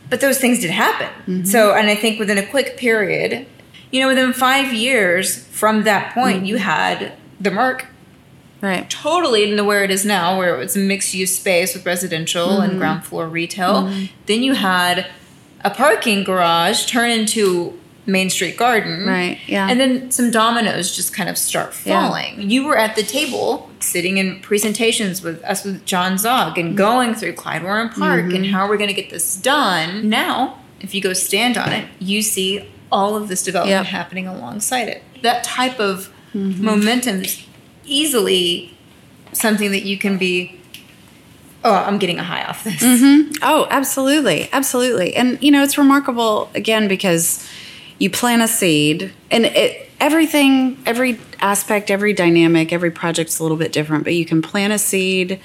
But 0.10 0.22
those 0.22 0.40
things 0.40 0.60
did 0.60 0.72
happen. 0.72 1.08
Mm-hmm. 1.22 1.46
So, 1.46 1.74
and 1.76 1.88
I 1.88 1.96
think 1.96 2.20
within 2.20 2.38
a 2.40 2.46
quick 2.46 2.78
period, 2.78 3.46
you 3.92 4.02
know, 4.02 4.08
within 4.08 4.34
five 4.34 4.74
years 4.74 5.38
from 5.48 5.84
that 5.84 6.14
point, 6.14 6.46
you 6.46 6.56
Mm-hmm. 6.56 6.64
had 6.64 7.14
the 7.40 7.52
Merc 7.52 7.86
Right. 8.62 8.88
totally 8.92 9.50
into 9.50 9.64
where 9.64 9.84
it 9.84 9.90
is 9.90 10.06
now, 10.06 10.38
where 10.38 10.54
it 10.56 10.58
was 10.60 10.76
a 10.76 10.80
mixed 10.80 11.14
use 11.16 11.36
space 11.36 11.74
with 11.74 11.86
residential 11.86 12.48
Mm-hmm. 12.48 12.62
and 12.70 12.78
ground 12.80 13.04
floor 13.06 13.28
retail. 13.28 13.92
Then 14.28 14.44
you 14.44 14.54
had 14.54 15.08
a 15.64 15.70
parking 15.72 16.24
garage 16.24 16.86
turn 16.86 17.10
into 17.12 17.78
Main 18.06 18.30
Street 18.32 18.58
Garden. 18.58 19.06
Right, 19.08 19.40
yeah. 19.48 19.68
And 19.70 19.80
then 19.80 20.10
some 20.12 20.32
dominoes 20.32 20.96
just 20.96 21.14
kind 21.14 21.30
of 21.30 21.38
start 21.38 21.74
Yeah. 21.86 22.02
falling. 22.08 22.50
You 22.50 22.64
were 22.66 22.78
at 22.78 22.96
the 22.96 23.04
table 23.04 23.70
sitting 23.80 24.18
in 24.18 24.40
presentations 24.42 25.22
with 25.24 25.44
us 25.44 25.64
with 25.64 25.86
John 25.86 26.18
Zog 26.18 26.54
Mm-hmm. 26.56 26.68
and 26.68 26.78
going 26.78 27.14
through 27.16 27.34
Clyde 27.34 27.64
Warren 27.64 27.90
Park 27.90 28.32
and 28.34 28.46
how 28.48 28.68
we're 28.68 28.78
going 28.78 28.90
to 28.96 28.96
get 29.02 29.10
this 29.12 29.36
done. 29.36 30.08
Now, 30.10 30.58
if 30.80 30.94
you 30.96 31.02
go 31.02 31.14
stand 31.14 31.58
on 31.58 31.72
it, 31.72 31.88
you 32.00 32.22
see 32.22 32.68
all 32.92 33.16
of 33.16 33.28
this 33.28 33.44
development 33.44 33.72
Yep. 33.72 33.86
Mm-hmm. 33.86 33.96
happening 33.96 34.28
alongside 34.28 34.88
it. 34.88 35.04
That 35.22 35.44
type 35.44 35.80
of 35.80 36.12
momentum 36.34 37.22
is 37.22 37.46
easily 37.86 38.78
something 39.34 39.72
that 39.72 39.84
you 39.84 39.98
can 39.98 40.18
be. 40.18 40.60
Oh, 41.64 41.74
I'm 41.74 42.00
getting 42.00 42.18
a 42.20 42.24
high 42.24 42.44
off 42.44 42.64
this. 42.64 42.82
Mm-hmm. 42.82 43.34
Oh, 43.44 43.68
absolutely. 43.70 44.50
Absolutely. 44.52 45.16
And, 45.16 45.42
you 45.44 45.52
know, 45.52 45.62
it's 45.64 45.78
remarkable, 45.78 46.50
again, 46.56 46.88
because 46.88 47.48
you 48.00 48.10
plant 48.10 48.42
a 48.42 48.48
seed 48.48 49.14
and 49.30 49.46
it, 49.46 49.90
everything, 50.00 50.82
every 50.88 51.20
aspect, 51.40 51.92
every 51.92 52.14
dynamic, 52.14 52.74
every 52.74 52.90
project's 52.90 53.38
a 53.38 53.44
little 53.44 53.58
bit 53.58 53.72
different, 53.72 54.04
but 54.04 54.16
you 54.16 54.26
can 54.26 54.42
plant 54.42 54.74
a 54.74 54.80
seed 54.80 55.40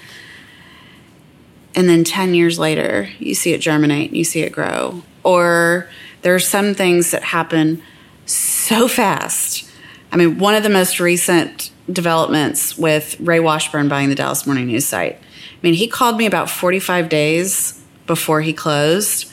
and 1.75 1.89
then 1.89 2.05
10 2.05 2.33
years 2.35 2.59
later, 2.59 3.11
you 3.19 3.35
see 3.35 3.53
it 3.53 3.59
germinate, 3.61 4.13
you 4.13 4.25
see 4.25 4.41
it 4.41 4.51
grow. 4.53 5.03
Or 5.23 5.89
there 6.23 6.35
are 6.35 6.41
some 6.41 6.75
things 6.75 7.11
that 7.11 7.23
happen 7.23 7.83
so 8.25 8.89
fast. 8.89 9.71
I 10.13 10.17
mean, 10.17 10.39
one 10.39 10.55
of 10.55 10.63
the 10.63 10.69
most 10.69 10.99
recent 11.01 11.71
developments 11.91 12.77
with 12.77 13.19
Ray 13.21 13.41
Washburn 13.41 13.89
buying 13.89 14.09
the 14.09 14.15
Dallas 14.15 14.47
Morning 14.47 14.67
News 14.67 14.87
site. 14.87 15.17
I 15.17 15.59
mean, 15.63 15.75
he 15.75 15.87
called 15.87 16.17
me 16.17 16.27
about 16.27 16.51
45 16.51 17.09
days 17.09 17.83
before 18.07 18.41
he 18.41 18.53
closed, 18.53 19.33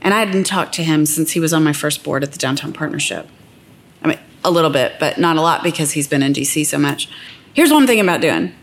and 0.00 0.12
I 0.14 0.20
hadn't 0.20 0.44
talked 0.44 0.74
to 0.74 0.84
him 0.84 1.06
since 1.06 1.32
he 1.32 1.40
was 1.40 1.52
on 1.52 1.62
my 1.62 1.72
first 1.72 2.02
board 2.02 2.22
at 2.22 2.32
the 2.32 2.38
Downtown 2.38 2.72
Partnership. 2.72 3.28
I 4.02 4.08
mean, 4.08 4.18
a 4.44 4.50
little 4.50 4.70
bit, 4.70 4.94
but 4.98 5.18
not 5.18 5.36
a 5.36 5.40
lot 5.40 5.62
because 5.62 5.92
he's 5.92 6.08
been 6.08 6.22
in 6.22 6.32
DC 6.32 6.66
so 6.66 6.78
much. 6.78 7.08
Here's 7.54 7.72
one 7.72 7.86
thing 7.86 8.00
about 8.00 8.20
doing. 8.20 8.54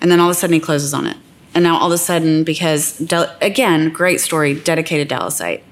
And 0.00 0.10
then 0.10 0.20
all 0.20 0.28
of 0.28 0.32
a 0.32 0.34
sudden 0.34 0.54
he 0.54 0.60
closes 0.60 0.92
on 0.92 1.06
it. 1.06 1.16
And 1.54 1.62
now 1.64 1.78
all 1.78 1.86
of 1.86 1.92
a 1.92 1.98
sudden, 1.98 2.44
because, 2.44 3.00
again, 3.40 3.88
great 3.90 4.20
story, 4.20 4.54
dedicated 4.54 5.08
Dallasite, 5.08 5.62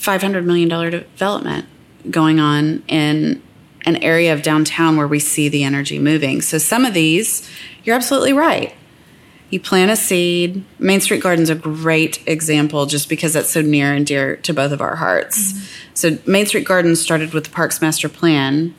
$500 0.00 0.44
million 0.44 0.68
development 0.68 1.66
going 2.10 2.40
on 2.40 2.82
in 2.88 3.42
an 3.84 3.96
area 3.96 4.32
of 4.32 4.42
downtown 4.42 4.96
where 4.96 5.06
we 5.06 5.18
see 5.18 5.48
the 5.48 5.62
energy 5.62 5.98
moving. 5.98 6.40
So 6.40 6.58
some 6.58 6.84
of 6.84 6.94
these, 6.94 7.48
you're 7.84 7.96
absolutely 7.96 8.32
right. 8.32 8.74
You 9.50 9.60
plant 9.60 9.90
a 9.90 9.96
seed. 9.96 10.64
Main 10.78 11.00
Street 11.00 11.22
Garden's 11.22 11.50
a 11.50 11.54
great 11.54 12.26
example 12.26 12.86
just 12.86 13.08
because 13.08 13.32
that's 13.32 13.50
so 13.50 13.60
near 13.60 13.92
and 13.92 14.06
dear 14.06 14.36
to 14.36 14.54
both 14.54 14.72
of 14.72 14.80
our 14.80 14.96
hearts. 14.96 15.52
Mm-hmm. 15.52 15.94
So 15.94 16.18
Main 16.24 16.46
Street 16.46 16.64
Garden 16.64 16.96
started 16.96 17.34
with 17.34 17.44
the 17.44 17.50
Parks 17.50 17.80
Master 17.82 18.08
Plan. 18.08 18.74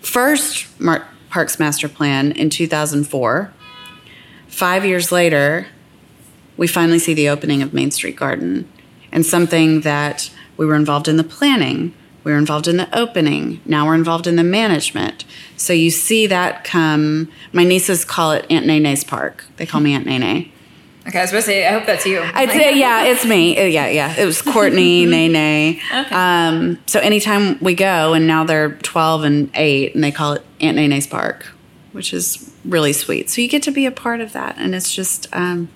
First 0.00 0.80
Mar- 0.80 1.06
Parks 1.30 1.58
Master 1.58 1.88
Plan 1.88 2.32
in 2.32 2.50
2004. 2.50 3.52
Five 4.48 4.84
years 4.84 5.12
later, 5.12 5.68
we 6.56 6.66
finally 6.66 6.98
see 6.98 7.14
the 7.14 7.28
opening 7.28 7.62
of 7.62 7.72
Main 7.72 7.90
Street 7.90 8.16
Garden 8.16 8.68
and 9.12 9.24
something 9.24 9.82
that 9.82 10.30
we 10.58 10.66
were 10.66 10.76
involved 10.76 11.08
in 11.08 11.16
the 11.16 11.24
planning 11.24 11.94
we 12.28 12.32
were 12.32 12.38
involved 12.38 12.68
in 12.68 12.76
the 12.76 12.98
opening. 12.98 13.60
Now 13.64 13.86
we're 13.86 13.94
involved 13.94 14.26
in 14.26 14.36
the 14.36 14.44
management. 14.44 15.24
So 15.56 15.72
you 15.72 15.90
see 15.90 16.26
that 16.26 16.62
come. 16.62 17.30
My 17.54 17.64
nieces 17.64 18.04
call 18.04 18.32
it 18.32 18.44
Aunt 18.50 18.66
Nene's 18.66 19.02
Park. 19.02 19.46
They 19.56 19.64
call 19.64 19.80
me 19.80 19.94
Aunt 19.94 20.04
Nene. 20.04 20.52
Okay, 21.06 21.20
I 21.20 21.22
was 21.22 21.30
supposed 21.30 21.46
to 21.46 21.52
say, 21.52 21.66
I 21.66 21.72
hope 21.72 21.86
that's 21.86 22.04
you. 22.04 22.20
I'd 22.20 22.50
say, 22.50 22.78
yeah, 22.78 23.04
it's 23.04 23.24
me. 23.24 23.58
Uh, 23.58 23.64
yeah, 23.64 23.88
yeah. 23.88 24.14
It 24.14 24.26
was 24.26 24.42
Kourtny, 24.42 25.08
Nene. 25.08 25.80
Okay. 25.90 26.14
Um, 26.14 26.78
so 26.84 27.00
anytime 27.00 27.58
we 27.60 27.74
go, 27.74 28.12
and 28.12 28.26
now 28.26 28.44
they're 28.44 28.72
12 28.72 29.24
and 29.24 29.50
8, 29.54 29.94
and 29.94 30.04
they 30.04 30.12
call 30.12 30.34
it 30.34 30.44
Aunt 30.60 30.76
Nene's 30.76 31.06
Park, 31.06 31.46
which 31.92 32.12
is 32.12 32.52
really 32.62 32.92
sweet. 32.92 33.30
So 33.30 33.40
you 33.40 33.48
get 33.48 33.62
to 33.62 33.70
be 33.70 33.86
a 33.86 33.90
part 33.90 34.20
of 34.20 34.34
that. 34.34 34.56
And 34.58 34.74
it's 34.74 34.92
just, 34.92 35.28
um, 35.32 35.70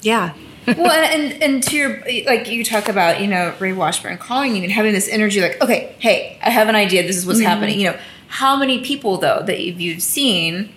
yeah, 0.00 0.32
well, 0.66 0.90
and 0.90 1.42
and 1.42 1.62
to 1.64 1.76
your 1.76 1.98
like 2.26 2.48
you 2.48 2.64
talk 2.64 2.88
about 2.88 3.20
you 3.20 3.26
know 3.26 3.54
Ray 3.58 3.72
Washburn 3.72 4.18
calling 4.18 4.56
you 4.56 4.62
and 4.62 4.72
having 4.72 4.92
this 4.92 5.08
energy 5.08 5.40
like 5.40 5.60
okay 5.62 5.94
hey 5.98 6.38
I 6.42 6.50
have 6.50 6.68
an 6.68 6.74
idea 6.74 7.02
this 7.06 7.16
is 7.16 7.26
what's 7.26 7.38
mm-hmm. 7.38 7.48
happening 7.48 7.80
you 7.80 7.90
know 7.90 7.98
how 8.28 8.56
many 8.56 8.82
people 8.84 9.16
though 9.16 9.42
that 9.42 9.60
you've 9.60 10.02
seen 10.02 10.72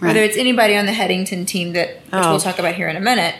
right. 0.00 0.08
whether 0.08 0.20
it's 0.20 0.36
anybody 0.36 0.76
on 0.76 0.86
the 0.86 0.92
Headington 0.92 1.46
team 1.46 1.72
that 1.72 1.96
which 1.96 2.04
oh. 2.12 2.30
we'll 2.30 2.40
talk 2.40 2.58
about 2.58 2.74
here 2.74 2.88
in 2.88 2.96
a 2.96 3.00
minute 3.00 3.34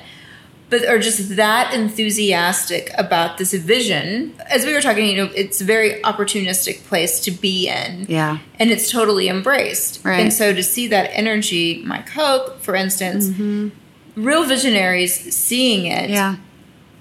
but 0.71 0.87
are 0.87 0.99
just 0.99 1.37
that 1.37 1.73
enthusiastic 1.73 2.91
about 2.99 3.39
this 3.39 3.55
vision 3.55 4.35
as 4.51 4.65
we 4.65 4.73
were 4.73 4.81
talking 4.81 5.07
you 5.07 5.17
know 5.17 5.31
it's 5.35 5.61
a 5.61 5.65
very 5.65 6.01
opportunistic 6.03 6.85
place 6.85 7.21
to 7.21 7.31
be 7.31 7.69
in 7.69 8.07
yeah 8.09 8.39
and 8.59 8.71
it's 8.71 8.91
totally 8.91 9.29
embraced 9.29 10.05
right. 10.05 10.21
and 10.21 10.33
so 10.33 10.53
to 10.53 10.63
see 10.63 10.87
that 10.87 11.11
energy 11.13 11.83
Mike 11.85 12.09
Hoque 12.11 12.57
for 12.59 12.75
instance 12.77 13.29
mm-hmm 13.29 13.69
real 14.19 14.45
visionaries 14.45 15.35
seeing 15.35 15.87
it. 15.87 16.11
Yeah. 16.11 16.37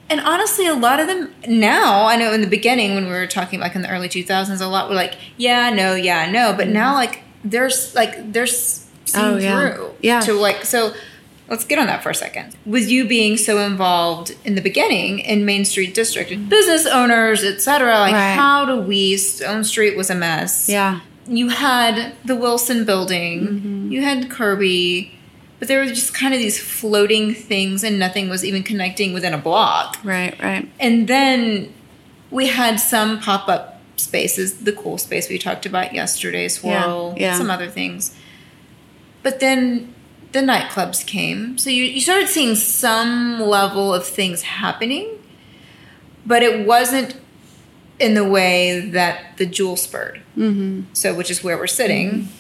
And 0.10 0.22
honestly, 0.22 0.68
a 0.68 0.74
lot 0.74 1.00
of 1.00 1.08
them 1.08 1.34
now, 1.48 2.06
I 2.06 2.16
know 2.16 2.32
in 2.32 2.42
the 2.42 2.48
beginning 2.48 2.96
when 2.96 3.06
we 3.06 3.12
were 3.12 3.28
talking 3.28 3.60
like 3.60 3.76
in 3.76 3.82
the 3.82 3.90
early 3.90 4.08
2000s, 4.08 4.62
a 4.62 4.66
lot 4.66 4.88
were 4.88 4.96
like, 4.96 5.16
yeah, 5.36 5.70
no, 5.70 5.96
yeah, 5.96 6.32
no. 6.32 6.54
But 6.56 6.70
now, 6.70 6.94
like, 6.94 7.24
there's 7.44 7.94
like, 7.94 8.32
there's 8.32 8.88
seeing 9.04 9.26
oh, 9.26 9.38
yeah. 9.38 9.60
through. 9.60 9.92
Yeah. 10.02 10.22
To 10.22 10.34
like, 10.34 10.64
so 10.64 10.94
let's 11.50 11.66
get 11.66 11.78
on 11.78 11.88
that 11.88 12.04
for 12.04 12.10
a 12.10 12.16
second. 12.16 12.56
With 12.66 12.90
you 12.90 13.06
being 13.06 13.36
so 13.36 13.60
involved 13.60 14.34
in 14.46 14.56
the 14.56 14.62
beginning 14.62 15.20
in 15.20 15.44
Main 15.44 15.66
Street 15.66 15.94
District, 15.94 16.30
business 16.48 16.86
owners, 16.86 17.44
etc., 17.44 18.00
like, 18.00 18.14
right. 18.14 18.34
how 18.34 18.66
do 18.66 18.80
we, 18.80 19.18
Stone 19.18 19.66
Street 19.66 19.98
was 19.98 20.10
a 20.10 20.16
mess. 20.16 20.70
Yeah. 20.70 21.02
You 21.28 21.50
had 21.50 22.14
the 22.24 22.38
Wilson 22.38 22.86
building, 22.86 23.42
mm-hmm. 23.42 23.92
you 23.92 24.02
had 24.02 24.30
Kirby 24.30 25.17
but 25.60 25.67
there 25.67 25.80
were 25.80 25.88
just 25.88 26.13
kind 26.13 26.34
of 26.34 26.39
these 26.39 26.60
floating 26.60 27.34
things 27.34 27.84
and 27.84 27.98
nothing 27.98 28.30
was 28.30 28.46
even 28.46 28.63
connecting 28.63 29.13
within 29.13 29.34
a 29.34 29.38
block. 29.38 29.98
Right, 30.04 30.39
right. 30.41 30.70
And 30.80 31.08
then 31.08 31.74
we 32.30 32.48
had 32.48 32.78
some 32.78 33.20
pop 33.20 33.48
up 33.48 33.82
spaces, 33.96 34.60
the 34.60 34.74
cool 34.74 34.98
space 34.98 35.30
we 35.30 35.39
talked 35.39 35.65
about 35.65 35.93
yesterday, 35.93 36.48
Swirl, 36.48 37.15
yeah, 37.17 37.32
yeah. 37.32 37.38
some 37.38 37.50
other 37.50 37.70
things. 37.70 38.15
But 39.24 39.39
then 39.39 39.93
the 40.32 40.39
nightclubs 40.39 41.06
came. 41.06 41.58
So 41.58 41.72
you, 41.72 41.84
you 41.84 42.02
started 42.02 42.28
seeing 42.28 42.54
some 42.54 43.41
level 43.41 43.93
of 43.93 44.06
things 44.06 44.43
happening, 44.43 45.24
but 46.26 46.43
it 46.43 46.67
wasn't 46.67 47.20
in 48.00 48.13
the 48.13 48.24
way 48.24 48.80
that 48.80 49.38
the 49.38 49.48
Joule 49.48 49.76
spurred. 49.76 50.22
Mm-hmm. 50.38 50.93
So, 50.93 51.15
which 51.15 51.32
is 51.32 51.43
where 51.43 51.58
we're 51.58 51.65
sitting. 51.65 52.12
Mm-hmm 52.12 52.37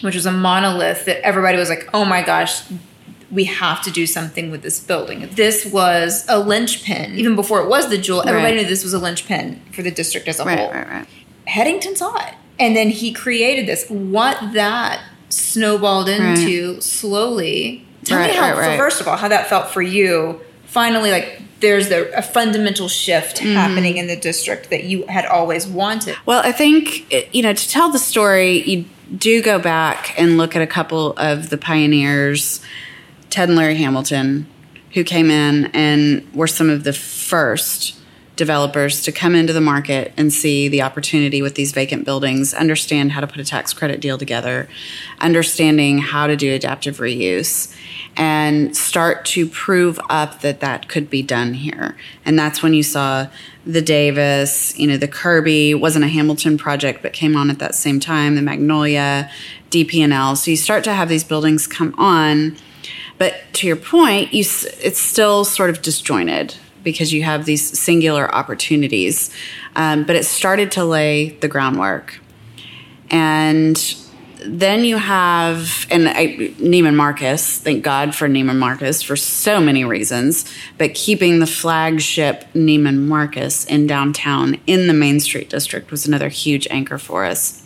which 0.00 0.14
was 0.14 0.26
a 0.26 0.32
monolith 0.32 1.04
that 1.06 1.24
everybody 1.24 1.56
was 1.56 1.68
like, 1.68 1.88
oh 1.94 2.04
my 2.04 2.22
gosh, 2.22 2.62
we 3.30 3.44
have 3.44 3.82
to 3.82 3.90
do 3.90 4.06
something 4.06 4.50
with 4.50 4.62
this 4.62 4.80
building. 4.80 5.28
This 5.32 5.66
was 5.66 6.24
a 6.28 6.38
linchpin. 6.38 7.14
Even 7.16 7.34
before 7.34 7.60
it 7.62 7.68
was 7.68 7.90
the 7.90 7.98
Joule, 7.98 8.20
everybody 8.20 8.56
right. 8.56 8.62
knew 8.62 8.68
this 8.68 8.84
was 8.84 8.94
a 8.94 8.98
linchpin 8.98 9.60
for 9.72 9.82
the 9.82 9.90
district 9.90 10.28
as 10.28 10.38
a 10.40 10.44
right, 10.44 10.58
whole. 10.58 10.70
Right, 10.70 10.88
right. 10.88 11.08
Headington 11.46 11.96
saw 11.96 12.16
it. 12.26 12.34
And 12.58 12.76
then 12.76 12.90
he 12.90 13.12
created 13.12 13.66
this. 13.66 13.88
What 13.88 14.38
that 14.52 15.02
snowballed 15.30 16.08
into 16.08 16.74
right. 16.74 16.82
slowly. 16.82 17.86
Tell 18.04 18.20
me 18.20 18.34
how, 18.34 18.54
first 18.76 19.00
of 19.00 19.08
all, 19.08 19.16
how 19.16 19.28
that 19.28 19.48
felt 19.48 19.68
for 19.68 19.82
you. 19.82 20.40
Finally, 20.66 21.10
like 21.10 21.40
there's 21.64 21.90
a, 21.90 22.10
a 22.12 22.20
fundamental 22.20 22.88
shift 22.88 23.38
mm-hmm. 23.38 23.54
happening 23.54 23.96
in 23.96 24.06
the 24.06 24.16
district 24.16 24.68
that 24.68 24.84
you 24.84 25.06
had 25.06 25.24
always 25.24 25.66
wanted. 25.66 26.14
Well, 26.26 26.42
I 26.44 26.52
think, 26.52 27.10
you 27.34 27.42
know, 27.42 27.54
to 27.54 27.68
tell 27.68 27.90
the 27.90 27.98
story, 27.98 28.60
you 28.62 28.84
do 29.16 29.42
go 29.42 29.58
back 29.58 30.14
and 30.20 30.36
look 30.36 30.54
at 30.54 30.60
a 30.60 30.66
couple 30.66 31.14
of 31.16 31.48
the 31.48 31.56
pioneers, 31.56 32.60
Ted 33.30 33.48
and 33.48 33.56
Larry 33.56 33.76
Hamilton, 33.76 34.46
who 34.92 35.04
came 35.04 35.30
in 35.30 35.70
and 35.72 36.30
were 36.34 36.46
some 36.46 36.68
of 36.68 36.84
the 36.84 36.92
first 36.92 37.98
developers 38.36 39.02
to 39.02 39.12
come 39.12 39.34
into 39.34 39.52
the 39.52 39.60
market 39.60 40.12
and 40.16 40.32
see 40.32 40.66
the 40.68 40.82
opportunity 40.82 41.40
with 41.40 41.54
these 41.54 41.72
vacant 41.72 42.04
buildings, 42.04 42.52
understand 42.52 43.12
how 43.12 43.20
to 43.20 43.26
put 43.26 43.38
a 43.38 43.44
tax 43.44 43.72
credit 43.72 44.00
deal 44.00 44.18
together, 44.18 44.68
understanding 45.20 45.98
how 45.98 46.26
to 46.26 46.36
do 46.36 46.52
adaptive 46.52 46.98
reuse, 46.98 47.74
and 48.16 48.76
start 48.76 49.24
to 49.24 49.46
prove 49.46 50.00
up 50.10 50.40
that 50.40 50.60
that 50.60 50.88
could 50.88 51.08
be 51.08 51.22
done 51.22 51.54
here. 51.54 51.96
And 52.24 52.38
that's 52.38 52.62
when 52.62 52.74
you 52.74 52.82
saw 52.82 53.28
the 53.64 53.82
Davis, 53.82 54.76
you 54.78 54.86
know, 54.86 54.96
the 54.96 55.08
Kirby 55.08 55.74
wasn't 55.74 56.04
a 56.04 56.08
Hamilton 56.08 56.58
project, 56.58 57.02
but 57.02 57.12
came 57.12 57.36
on 57.36 57.50
at 57.50 57.60
that 57.60 57.74
same 57.74 58.00
time, 58.00 58.34
the 58.34 58.42
Magnolia, 58.42 59.30
DP&L. 59.70 60.36
So 60.36 60.50
you 60.50 60.56
start 60.56 60.84
to 60.84 60.92
have 60.92 61.08
these 61.08 61.24
buildings 61.24 61.66
come 61.66 61.94
on. 61.96 62.56
But 63.16 63.36
to 63.54 63.66
your 63.66 63.76
point, 63.76 64.34
you, 64.34 64.40
it's 64.40 64.98
still 64.98 65.44
sort 65.44 65.70
of 65.70 65.82
disjointed 65.82 66.56
because 66.84 67.12
you 67.12 67.22
have 67.22 67.46
these 67.46 67.78
singular 67.78 68.32
opportunities. 68.34 69.34
Um, 69.74 70.04
but 70.04 70.14
it 70.14 70.24
started 70.24 70.70
to 70.72 70.84
lay 70.84 71.30
the 71.40 71.48
groundwork. 71.48 72.20
And 73.10 73.76
then 74.46 74.84
you 74.84 74.98
have, 74.98 75.86
and 75.90 76.08
I, 76.08 76.36
Neiman 76.58 76.94
Marcus, 76.94 77.58
thank 77.58 77.82
God 77.82 78.14
for 78.14 78.28
Neiman 78.28 78.58
Marcus 78.58 79.02
for 79.02 79.16
so 79.16 79.60
many 79.60 79.84
reasons, 79.84 80.44
but 80.76 80.94
keeping 80.94 81.38
the 81.38 81.46
flagship 81.46 82.44
Neiman 82.52 83.06
Marcus 83.06 83.64
in 83.64 83.86
downtown 83.86 84.60
in 84.66 84.86
the 84.86 84.92
Main 84.92 85.18
Street 85.20 85.48
district 85.48 85.90
was 85.90 86.06
another 86.06 86.28
huge 86.28 86.66
anchor 86.70 86.98
for 86.98 87.24
us. 87.24 87.62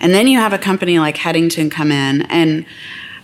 And 0.00 0.12
then 0.12 0.26
you 0.26 0.38
have 0.38 0.52
a 0.52 0.58
company 0.58 0.98
like 0.98 1.18
Headington 1.18 1.70
come 1.70 1.92
in, 1.92 2.22
and 2.22 2.66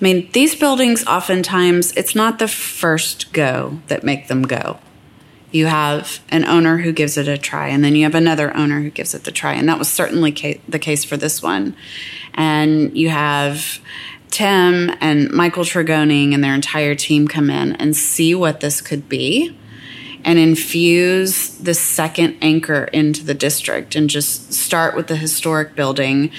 I 0.00 0.04
mean, 0.04 0.30
these 0.32 0.54
buildings 0.54 1.04
oftentimes, 1.06 1.92
it's 1.92 2.14
not 2.14 2.38
the 2.38 2.48
first 2.48 3.32
go 3.32 3.80
that 3.88 4.02
make 4.02 4.28
them 4.28 4.42
go 4.42 4.78
you 5.52 5.66
have 5.66 6.20
an 6.28 6.44
owner 6.44 6.78
who 6.78 6.92
gives 6.92 7.16
it 7.16 7.26
a 7.26 7.36
try, 7.36 7.68
and 7.68 7.82
then 7.82 7.96
you 7.96 8.04
have 8.04 8.14
another 8.14 8.56
owner 8.56 8.80
who 8.82 8.90
gives 8.90 9.14
it 9.14 9.24
the 9.24 9.32
try. 9.32 9.54
And 9.54 9.68
that 9.68 9.78
was 9.78 9.88
certainly 9.88 10.32
ca- 10.32 10.60
the 10.68 10.78
case 10.78 11.04
for 11.04 11.16
this 11.16 11.42
one. 11.42 11.74
And 12.34 12.96
you 12.96 13.08
have 13.08 13.80
Tim 14.30 14.94
and 15.00 15.30
Michael 15.30 15.64
Tregoning 15.64 16.34
and 16.34 16.44
their 16.44 16.54
entire 16.54 16.94
team 16.94 17.26
come 17.26 17.50
in 17.50 17.74
and 17.76 17.96
see 17.96 18.34
what 18.34 18.60
this 18.60 18.80
could 18.80 19.08
be 19.08 19.56
and 20.24 20.38
infuse 20.38 21.50
the 21.56 21.74
second 21.74 22.36
anchor 22.40 22.84
into 22.92 23.24
the 23.24 23.34
district 23.34 23.94
and 23.94 24.08
just 24.08 24.52
start 24.52 24.94
with 24.94 25.06
the 25.06 25.16
historic 25.16 25.74
building, 25.74 26.30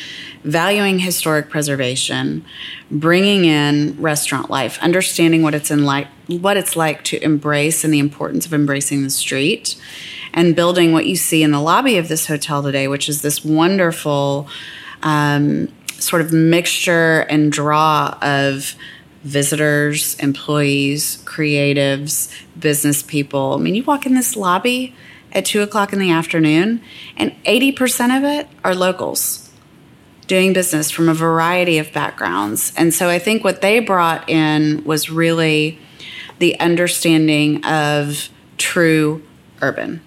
valuing 0.44 1.00
historic 1.00 1.50
preservation, 1.50 2.46
bringing 2.90 3.46
in 3.46 3.96
restaurant 4.02 4.50
life, 4.50 4.82
understanding 4.82 5.42
what 5.42 5.54
it's 5.54 5.72
in 5.72 5.86
like 5.86 6.08
what 6.28 6.56
it's 6.56 6.76
like 6.76 7.04
to 7.04 7.22
embrace 7.24 7.84
and 7.84 7.94
the 7.94 8.00
importance 8.00 8.46
of 8.46 8.54
embracing 8.54 9.04
the 9.04 9.10
street 9.10 9.76
and 10.34 10.56
building 10.56 10.94
what 10.94 11.06
you 11.06 11.16
see 11.16 11.44
in 11.44 11.52
the 11.52 11.60
lobby 11.60 11.98
of 11.98 12.08
this 12.08 12.28
hotel 12.28 12.64
today, 12.64 12.88
which 12.88 13.10
is 13.10 13.22
this 13.22 13.44
wonderful 13.44 14.48
um, 15.04 15.68
sort 16.00 16.22
of 16.22 16.32
mixture 16.32 17.22
and 17.30 17.52
draw 17.52 18.18
of 18.22 18.76
visitors, 19.24 20.16
employees, 20.16 21.24
creatives, 21.26 22.32
business 22.60 23.04
people. 23.04 23.54
I 23.54 23.58
mean, 23.58 23.76
you 23.76 23.84
walk 23.84 24.06
in 24.06 24.16
this 24.16 24.36
lobby 24.36 24.96
at 25.32 25.46
two 25.46 25.62
o'clock 25.62 25.94
in 25.94 26.00
the 26.00 26.12
afternoon, 26.12 26.82
and 27.18 27.32
80% 27.44 28.18
of 28.18 28.24
it 28.24 28.48
are 28.64 28.76
locals 28.76 29.50
doing 30.28 30.54
business 30.54 30.90
from 30.90 31.10
a 31.10 31.14
variety 31.14 31.78
of 31.78 31.92
backgrounds. 31.92 32.74
And 32.78 32.94
so 32.94 33.10
I 33.10 33.20
think 33.20 33.44
what 33.44 33.62
they 33.62 33.80
brought 33.80 34.30
in 34.30 34.84
was 34.86 35.10
really 35.10 35.78
the 36.40 36.58
understanding 36.60 37.64
of 37.66 38.30
true 38.58 39.24
urban 39.62 40.02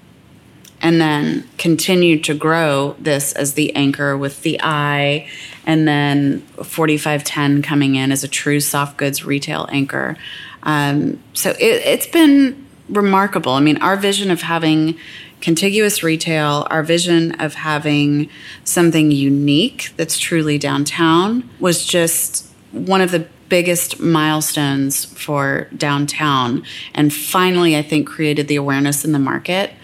and 0.85 1.01
then 1.01 1.49
continued 1.57 2.23
to 2.25 2.35
grow 2.35 2.95
this 3.01 3.33
as 3.33 3.55
the 3.55 3.75
anchor 3.75 4.19
with 4.19 4.43
the 4.43 4.61
eye. 4.63 5.27
And 5.65 5.89
then 5.89 6.41
4510 6.63 7.63
coming 7.63 7.95
in 7.95 8.13
as 8.13 8.23
a 8.23 8.29
true 8.29 8.61
soft 8.61 8.99
goods 8.99 9.25
retail 9.25 9.67
anchor. 9.73 10.19
Um, 10.63 11.23
so 11.33 11.51
it, 11.53 11.83
it's 11.87 12.07
been 12.07 12.67
remarkable. 12.91 13.53
I 13.53 13.61
mean 13.61 13.79
our 13.79 13.97
vision 13.97 14.31
of 14.31 14.43
having 14.43 14.99
contiguous 15.41 16.03
retail 16.03 16.67
our 16.71 16.83
vision 16.83 17.33
of 17.33 17.55
having 17.55 18.31
something 18.65 19.11
unique 19.11 19.93
that's 19.97 20.19
truly 20.19 20.59
downtown 20.59 21.49
was 21.61 21.85
just 21.85 22.47
one 22.73 23.03
of 23.03 23.11
the 23.11 23.27
biggest 23.51 24.01
milestones 24.01 25.05
for 25.05 25.69
downtown 25.77 26.65
and 26.95 27.13
finally 27.13 27.77
i 27.77 27.83
think 27.83 28.09
created 28.09 28.49
the 28.49 28.57
awareness 28.57 29.05
in 29.05 29.13
the 29.13 29.19
market 29.19 29.75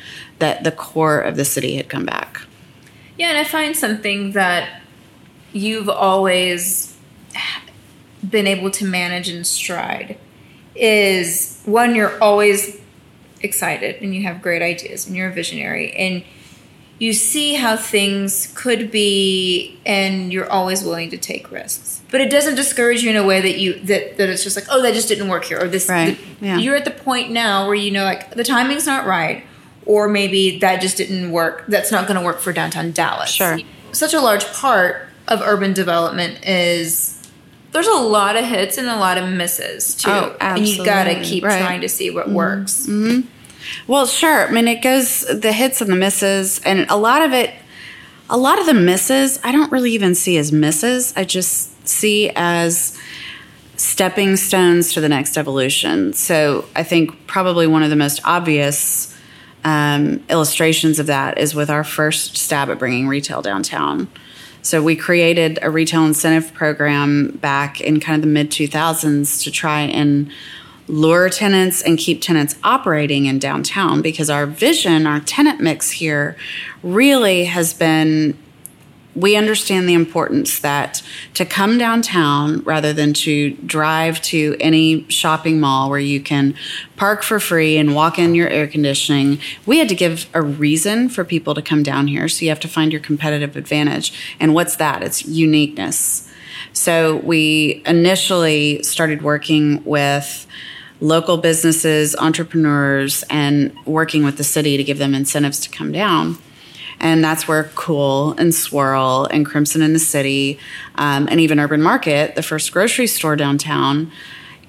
that 0.40 0.64
the 0.64 0.72
core 0.72 1.20
of 1.20 1.36
the 1.36 1.44
city 1.44 1.76
had 1.76 1.88
come 1.88 2.04
back. 2.04 2.40
Yeah 3.16 3.28
and 3.28 3.38
i 3.38 3.44
find 3.44 3.76
something 3.76 4.32
that 4.32 4.80
you've 5.52 5.88
always 5.90 6.96
been 8.28 8.46
able 8.46 8.70
to 8.70 8.84
manage 8.84 9.28
in 9.28 9.44
stride 9.44 10.18
is 10.74 11.60
one 11.64 11.94
you're 11.94 12.18
always 12.22 12.80
excited 13.42 14.00
and 14.02 14.14
you 14.14 14.22
have 14.22 14.40
great 14.42 14.62
ideas 14.62 15.06
and 15.06 15.16
you're 15.16 15.28
a 15.28 15.32
visionary 15.32 15.92
and 15.92 16.22
you 16.98 17.12
see 17.14 17.54
how 17.54 17.76
things 17.76 18.52
could 18.54 18.90
be 18.90 19.78
and 19.86 20.32
you're 20.32 20.50
always 20.50 20.84
willing 20.84 21.08
to 21.10 21.16
take 21.16 21.50
risks. 21.50 22.02
But 22.10 22.20
it 22.20 22.30
doesn't 22.30 22.56
discourage 22.56 23.02
you 23.02 23.08
in 23.08 23.16
a 23.16 23.24
way 23.24 23.40
that 23.40 23.58
you 23.58 23.80
that, 23.84 24.18
that 24.18 24.28
it's 24.28 24.44
just 24.44 24.54
like 24.56 24.66
oh 24.70 24.82
that 24.82 24.92
just 24.94 25.08
didn't 25.08 25.28
work 25.28 25.44
here 25.44 25.58
or 25.58 25.68
this 25.68 25.88
Right, 25.88 26.18
the- 26.40 26.46
yeah. 26.46 26.58
you're 26.58 26.76
at 26.76 26.84
the 26.84 26.90
point 26.90 27.30
now 27.30 27.66
where 27.66 27.74
you 27.74 27.90
know 27.90 28.04
like 28.04 28.34
the 28.34 28.44
timing's 28.44 28.86
not 28.86 29.06
right 29.06 29.44
or 29.86 30.08
maybe 30.08 30.58
that 30.58 30.80
just 30.80 30.96
didn't 30.96 31.30
work 31.32 31.64
that's 31.68 31.90
not 31.90 32.06
going 32.06 32.18
to 32.18 32.24
work 32.24 32.38
for 32.40 32.52
downtown 32.52 32.90
dallas 32.92 33.30
Sure. 33.30 33.58
such 33.92 34.14
a 34.14 34.20
large 34.20 34.44
part 34.52 35.08
of 35.28 35.40
urban 35.42 35.72
development 35.72 36.44
is 36.46 37.16
there's 37.72 37.86
a 37.86 37.94
lot 37.94 38.36
of 38.36 38.44
hits 38.44 38.78
and 38.78 38.88
a 38.88 38.96
lot 38.96 39.16
of 39.16 39.28
misses 39.30 39.94
too 39.94 40.10
Oh, 40.10 40.36
and 40.40 40.66
you 40.66 40.84
got 40.84 41.04
to 41.04 41.20
keep 41.22 41.44
Right. 41.44 41.52
Mm-hmm. 41.54 41.64
trying 41.66 41.80
to 41.82 41.88
see 41.88 42.10
what 42.10 42.28
works 42.30 42.88
Well, 43.86 44.06
sure. 44.06 44.48
I 44.48 44.50
mean, 44.50 44.66
it 44.68 44.82
goes 44.82 45.20
the 45.20 45.52
hits 45.52 45.80
and 45.82 45.90
the 45.90 45.94
misses, 45.96 46.60
and 46.64 46.86
a 46.90 46.96
lot 46.96 47.20
of 47.22 47.32
it, 47.34 47.52
a 48.30 48.36
lot 48.38 48.58
of 48.58 48.64
the 48.66 48.72
misses, 48.74 49.38
I 49.44 49.52
don't 49.52 49.70
really 49.70 49.92
even 49.92 50.14
see 50.14 50.38
as 50.38 50.50
misses. 50.50 51.12
I 51.14 51.24
just 51.24 51.86
see 51.86 52.30
as 52.34 52.98
stepping 53.76 54.36
stones 54.36 54.92
to 54.94 55.00
the 55.00 55.08
next 55.08 55.36
evolution. 55.36 56.12
So 56.14 56.64
I 56.74 56.82
think 56.82 57.26
probably 57.26 57.66
one 57.66 57.82
of 57.82 57.90
the 57.90 57.96
most 57.96 58.20
obvious 58.24 59.09
um, 59.64 60.24
illustrations 60.28 60.98
of 60.98 61.06
that 61.06 61.38
is 61.38 61.54
with 61.54 61.70
our 61.70 61.84
first 61.84 62.36
stab 62.36 62.70
at 62.70 62.78
bringing 62.78 63.08
retail 63.08 63.42
downtown. 63.42 64.08
So 64.62 64.82
we 64.82 64.96
created 64.96 65.58
a 65.62 65.70
retail 65.70 66.04
incentive 66.04 66.52
program 66.52 67.38
back 67.40 67.80
in 67.80 68.00
kind 68.00 68.16
of 68.16 68.22
the 68.22 68.32
mid 68.32 68.50
2000s 68.50 69.42
to 69.44 69.50
try 69.50 69.80
and 69.82 70.30
lure 70.86 71.30
tenants 71.30 71.82
and 71.82 71.98
keep 71.98 72.20
tenants 72.20 72.56
operating 72.64 73.26
in 73.26 73.38
downtown 73.38 74.02
because 74.02 74.28
our 74.28 74.44
vision, 74.44 75.06
our 75.06 75.20
tenant 75.20 75.60
mix 75.60 75.92
here 75.92 76.36
really 76.82 77.44
has 77.44 77.72
been 77.72 78.36
we 79.20 79.36
understand 79.36 79.88
the 79.88 79.94
importance 79.94 80.58
that 80.60 81.02
to 81.34 81.44
come 81.44 81.78
downtown 81.78 82.60
rather 82.60 82.92
than 82.92 83.12
to 83.12 83.52
drive 83.66 84.20
to 84.22 84.56
any 84.60 85.08
shopping 85.10 85.60
mall 85.60 85.90
where 85.90 85.98
you 85.98 86.20
can 86.20 86.54
park 86.96 87.22
for 87.22 87.38
free 87.38 87.76
and 87.76 87.94
walk 87.94 88.18
in 88.18 88.34
your 88.34 88.48
air 88.48 88.66
conditioning, 88.66 89.38
we 89.66 89.78
had 89.78 89.88
to 89.88 89.94
give 89.94 90.28
a 90.32 90.40
reason 90.40 91.08
for 91.08 91.24
people 91.24 91.54
to 91.54 91.62
come 91.62 91.82
down 91.82 92.06
here. 92.06 92.28
So 92.28 92.44
you 92.44 92.48
have 92.48 92.60
to 92.60 92.68
find 92.68 92.92
your 92.92 93.00
competitive 93.00 93.56
advantage. 93.56 94.36
And 94.40 94.54
what's 94.54 94.76
that? 94.76 95.02
It's 95.02 95.26
uniqueness. 95.26 96.28
So 96.72 97.16
we 97.16 97.82
initially 97.86 98.82
started 98.82 99.22
working 99.22 99.84
with 99.84 100.46
local 101.00 101.38
businesses, 101.38 102.14
entrepreneurs, 102.16 103.24
and 103.30 103.74
working 103.86 104.24
with 104.24 104.36
the 104.36 104.44
city 104.44 104.76
to 104.76 104.84
give 104.84 104.98
them 104.98 105.14
incentives 105.14 105.60
to 105.60 105.70
come 105.70 105.92
down 105.92 106.38
and 107.00 107.24
that's 107.24 107.48
where 107.48 107.64
Cool 107.74 108.32
and 108.32 108.54
Swirl 108.54 109.26
and 109.30 109.44
Crimson 109.46 109.82
in 109.82 109.92
the 109.92 109.98
City, 109.98 110.58
um, 110.96 111.28
and 111.30 111.40
even 111.40 111.58
Urban 111.58 111.82
Market, 111.82 112.34
the 112.34 112.42
first 112.42 112.70
grocery 112.72 113.06
store 113.06 113.36
downtown, 113.36 114.12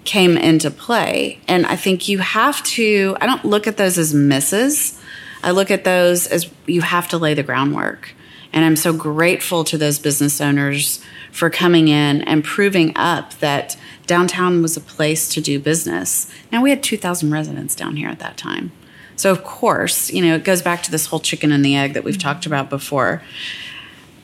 came 0.06 0.38
into 0.38 0.72
play. 0.72 1.40
And 1.48 1.66
I 1.66 1.76
think 1.76 2.08
you 2.08 2.20
have 2.20 2.64
to. 2.64 3.16
I 3.22 3.26
don't 3.26 3.46
look 3.46 3.68
at 3.68 3.78
those 3.78 3.98
as 3.98 4.14
misses. 4.14 5.00
I 5.44 5.52
look 5.52 5.70
at 5.70 5.84
those 5.84 6.28
as 6.28 6.50
you 6.66 6.82
have 6.82 7.08
to 7.10 7.18
lay 7.18 7.34
the 7.34 7.44
groundwork. 7.44 8.14
And 8.54 8.66
I'm 8.66 8.76
so 8.76 8.94
grateful 8.94 9.64
to 9.66 9.78
those 9.78 10.00
business 10.00 10.42
owners 10.42 11.04
for 11.32 11.50
coming 11.50 11.88
in 11.88 12.22
and 12.24 12.44
proving 12.44 12.92
up 12.96 13.34
that 13.36 13.78
downtown 14.08 14.62
was 14.62 14.76
a 14.76 14.82
place 14.82 15.30
to 15.30 15.42
do 15.42 15.60
business. 15.60 16.30
Now, 16.52 16.62
we 16.62 16.70
had 16.70 16.84
2,000 16.84 17.32
residents 17.32 17.76
down 17.76 17.96
here 17.96 18.10
at 18.10 18.20
that 18.20 18.36
time. 18.36 18.74
So, 19.22 19.30
of 19.30 19.44
course, 19.44 20.12
you 20.12 20.24
know, 20.24 20.34
it 20.34 20.44
goes 20.44 20.64
back 20.64 20.82
to 20.82 20.90
this 20.90 21.06
whole 21.06 21.20
chicken 21.20 21.52
and 21.52 21.64
the 21.64 21.76
egg 21.76 21.94
that 21.94 22.04
we've 22.04 22.16
mm-hmm. 22.16 22.28
talked 22.28 22.48
about 22.48 22.72
before. 22.72 23.22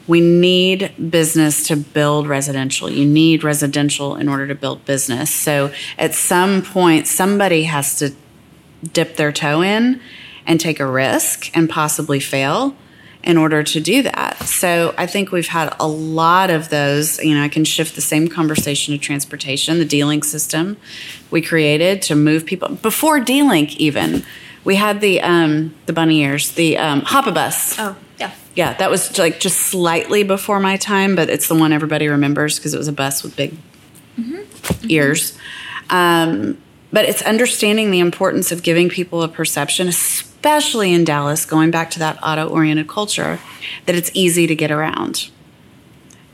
We 0.07 0.21
need 0.21 0.91
business 1.11 1.67
to 1.67 1.75
build 1.75 2.27
residential. 2.27 2.89
You 2.89 3.05
need 3.05 3.43
residential 3.43 4.15
in 4.15 4.27
order 4.27 4.47
to 4.47 4.55
build 4.55 4.85
business. 4.85 5.29
So, 5.31 5.71
at 5.99 6.15
some 6.15 6.63
point, 6.63 7.05
somebody 7.05 7.65
has 7.65 7.99
to 7.99 8.15
dip 8.91 9.17
their 9.17 9.31
toe 9.31 9.61
in 9.61 10.01
and 10.47 10.59
take 10.59 10.79
a 10.79 10.87
risk 10.87 11.55
and 11.55 11.69
possibly 11.69 12.19
fail 12.19 12.75
in 13.23 13.37
order 13.37 13.61
to 13.61 13.79
do 13.79 14.01
that. 14.01 14.41
So 14.47 14.95
I 14.97 15.05
think 15.05 15.31
we've 15.31 15.49
had 15.49 15.75
a 15.79 15.87
lot 15.87 16.49
of 16.49 16.69
those. 16.69 17.21
You 17.21 17.35
know, 17.35 17.43
I 17.43 17.49
can 17.49 17.65
shift 17.65 17.93
the 17.93 18.01
same 18.01 18.29
conversation 18.29 18.93
to 18.93 18.97
transportation, 18.97 19.77
the 19.77 19.85
D-Link 19.85 20.23
system 20.23 20.77
we 21.29 21.43
created 21.43 22.01
to 22.03 22.15
move 22.15 22.45
people 22.45 22.69
before 22.69 23.19
D-Link 23.19 23.75
even. 23.77 24.23
We 24.67 24.75
had 24.75 24.99
the 24.99 25.21
um, 25.21 25.73
the 25.85 25.93
bunny 25.93 26.23
ears, 26.23 26.51
the 26.51 26.77
um, 26.77 26.99
Hop-A-Bus. 27.03 27.79
oh 27.79 27.95
yeah 28.19 28.33
Yeah, 28.53 28.73
that 28.73 28.89
was 28.91 29.17
like 29.17 29.39
just 29.39 29.57
slightly 29.61 30.23
before 30.23 30.59
my 30.59 30.75
time, 30.75 31.15
but 31.15 31.29
it's 31.29 31.47
the 31.47 31.55
one 31.55 31.71
everybody 31.71 32.09
remembers 32.09 32.59
because 32.59 32.73
it 32.73 32.77
was 32.77 32.89
a 32.89 32.91
bus 32.91 33.23
with 33.23 33.37
big 33.37 33.55
ears. 34.89 35.37
Um, 35.89 36.57
but 36.91 37.05
it's 37.05 37.21
understanding 37.21 37.91
the 37.91 37.99
importance 37.99 38.51
of 38.51 38.61
giving 38.61 38.89
people 38.89 39.23
a 39.23 39.29
perception, 39.29 39.87
especially 39.87 40.93
in 40.93 41.05
Dallas, 41.05 41.45
going 41.45 41.71
back 41.71 41.89
to 41.91 41.99
that 41.99 42.19
auto 42.21 42.49
oriented 42.49 42.89
culture, 42.89 43.39
that 43.85 43.95
it's 43.95 44.11
easy 44.13 44.47
to 44.47 44.55
get 44.55 44.69
around. 44.69 45.29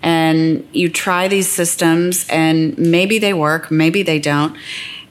And 0.01 0.67
you 0.73 0.89
try 0.89 1.27
these 1.27 1.49
systems, 1.49 2.25
and 2.29 2.75
maybe 2.79 3.19
they 3.19 3.35
work, 3.35 3.69
maybe 3.69 4.01
they 4.01 4.17
don't. 4.17 4.57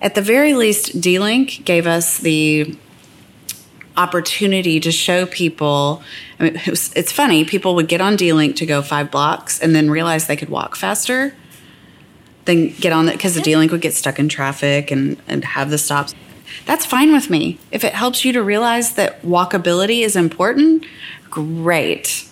At 0.01 0.17
the 0.17 0.23
very 0.23 0.55
least, 0.55 1.01
D 1.01 1.21
Link 1.21 1.65
gave 1.65 1.87
us 1.87 2.19
the 2.19 2.77
opportunity 3.96 4.81
to 4.81 4.92
show 4.92 5.26
people. 5.26 6.02
I 6.38 6.44
mean, 6.44 6.57
it 6.57 6.68
was, 6.68 6.92
it's 6.94 7.12
funny, 7.12 7.44
people 7.44 7.74
would 7.74 7.88
get 7.88 8.00
on 8.00 8.16
D 8.16 8.33
Link 8.33 8.57
to 8.57 8.66
go 8.66 8.83
five 8.83 9.11
blocks 9.11 9.61
and 9.61 9.74
then 9.74 9.90
realize 9.90 10.26
they 10.26 10.37
could 10.37 10.50
walk 10.50 10.76
faster 10.76 11.35
then 12.44 12.72
get 12.81 12.92
on 12.92 13.07
that 13.07 13.12
because 13.12 13.35
the 13.35 13.40
D 13.40 13.57
Link 13.57 13.72
would 13.72 13.81
get 13.81 13.94
stuck 13.94 14.18
in 14.18 14.28
traffic 14.28 14.90
and, 14.90 15.20
and 15.28 15.44
have 15.44 15.70
the 15.70 15.78
stops. 15.78 16.14
That's 16.66 16.85
fine 16.85 17.12
with 17.12 17.31
me. 17.31 17.59
If 17.70 17.85
it 17.85 17.94
helps 17.94 18.24
you 18.24 18.33
to 18.33 18.42
realize 18.42 18.94
that 18.94 19.22
walkability 19.22 20.00
is 20.00 20.16
important, 20.16 20.85
great. 21.31 22.28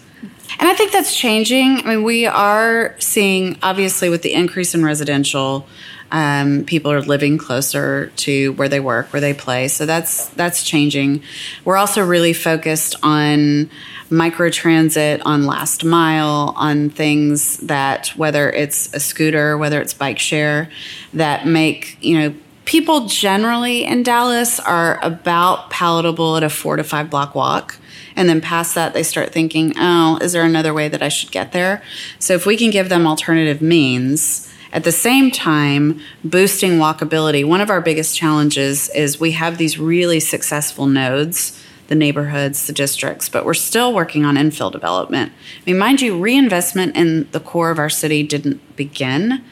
And 0.58 0.68
I 0.68 0.74
think 0.74 0.92
that's 0.92 1.16
changing. 1.16 1.78
I 1.78 1.94
mean, 1.94 2.02
we 2.02 2.26
are 2.26 2.94
seeing, 2.98 3.56
obviously, 3.62 4.10
with 4.10 4.22
the 4.22 4.34
increase 4.34 4.74
in 4.74 4.84
residential, 4.84 5.66
um, 6.12 6.64
people 6.64 6.90
are 6.90 7.00
living 7.00 7.38
closer 7.38 8.06
to 8.16 8.52
where 8.54 8.68
they 8.68 8.80
work, 8.80 9.12
where 9.12 9.20
they 9.20 9.34
play. 9.34 9.68
So 9.68 9.86
that's 9.86 10.28
that's 10.30 10.64
changing. 10.64 11.22
We're 11.64 11.76
also 11.76 12.04
really 12.04 12.32
focused 12.32 12.96
on 13.02 13.70
micro 14.10 14.50
transit, 14.50 15.22
on 15.24 15.46
last 15.46 15.84
mile, 15.84 16.54
on 16.56 16.90
things 16.90 17.58
that 17.58 18.08
whether 18.16 18.50
it's 18.50 18.92
a 18.92 19.00
scooter, 19.00 19.56
whether 19.56 19.80
it's 19.80 19.94
bike 19.94 20.18
share, 20.18 20.68
that 21.14 21.46
make 21.46 21.96
you 22.02 22.18
know 22.18 22.34
people 22.64 23.06
generally 23.06 23.84
in 23.84 24.02
Dallas 24.02 24.60
are 24.60 24.98
about 25.02 25.70
palatable 25.70 26.36
at 26.36 26.42
a 26.42 26.50
four 26.50 26.76
to 26.76 26.84
five 26.84 27.10
block 27.10 27.34
walk. 27.34 27.76
And 28.16 28.28
then 28.28 28.40
past 28.40 28.74
that, 28.74 28.92
they 28.92 29.02
start 29.04 29.32
thinking, 29.32 29.72
oh, 29.76 30.18
is 30.20 30.32
there 30.32 30.44
another 30.44 30.74
way 30.74 30.88
that 30.88 31.02
I 31.02 31.08
should 31.08 31.30
get 31.30 31.52
there? 31.52 31.82
So 32.18 32.34
if 32.34 32.44
we 32.44 32.56
can 32.56 32.70
give 32.70 32.88
them 32.88 33.06
alternative 33.06 33.62
means, 33.62 34.49
at 34.72 34.84
the 34.84 34.92
same 34.92 35.30
time, 35.30 36.00
boosting 36.24 36.72
walkability. 36.72 37.44
One 37.44 37.60
of 37.60 37.70
our 37.70 37.80
biggest 37.80 38.16
challenges 38.16 38.88
is 38.90 39.18
we 39.18 39.32
have 39.32 39.58
these 39.58 39.78
really 39.78 40.20
successful 40.20 40.86
nodes 40.86 41.60
the 41.88 41.96
neighborhoods, 41.96 42.68
the 42.68 42.72
districts, 42.72 43.28
but 43.28 43.44
we're 43.44 43.52
still 43.52 43.92
working 43.92 44.24
on 44.24 44.36
infill 44.36 44.70
development. 44.70 45.32
I 45.32 45.62
mean, 45.66 45.76
mind 45.76 46.00
you, 46.00 46.16
reinvestment 46.16 46.94
in 46.94 47.28
the 47.32 47.40
core 47.40 47.72
of 47.72 47.80
our 47.80 47.90
city 47.90 48.22
didn't 48.22 48.76
begin 48.76 49.42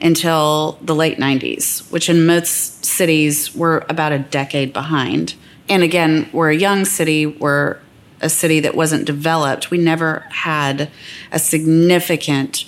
until 0.00 0.78
the 0.80 0.94
late 0.94 1.18
90s, 1.18 1.90
which 1.90 2.08
in 2.08 2.24
most 2.24 2.84
cities 2.84 3.52
we're 3.52 3.78
about 3.88 4.12
a 4.12 4.20
decade 4.20 4.72
behind. 4.72 5.34
And 5.68 5.82
again, 5.82 6.30
we're 6.32 6.50
a 6.50 6.56
young 6.56 6.84
city, 6.84 7.26
we're 7.26 7.78
a 8.20 8.28
city 8.28 8.60
that 8.60 8.76
wasn't 8.76 9.04
developed. 9.04 9.72
We 9.72 9.78
never 9.78 10.24
had 10.30 10.88
a 11.32 11.40
significant 11.40 12.64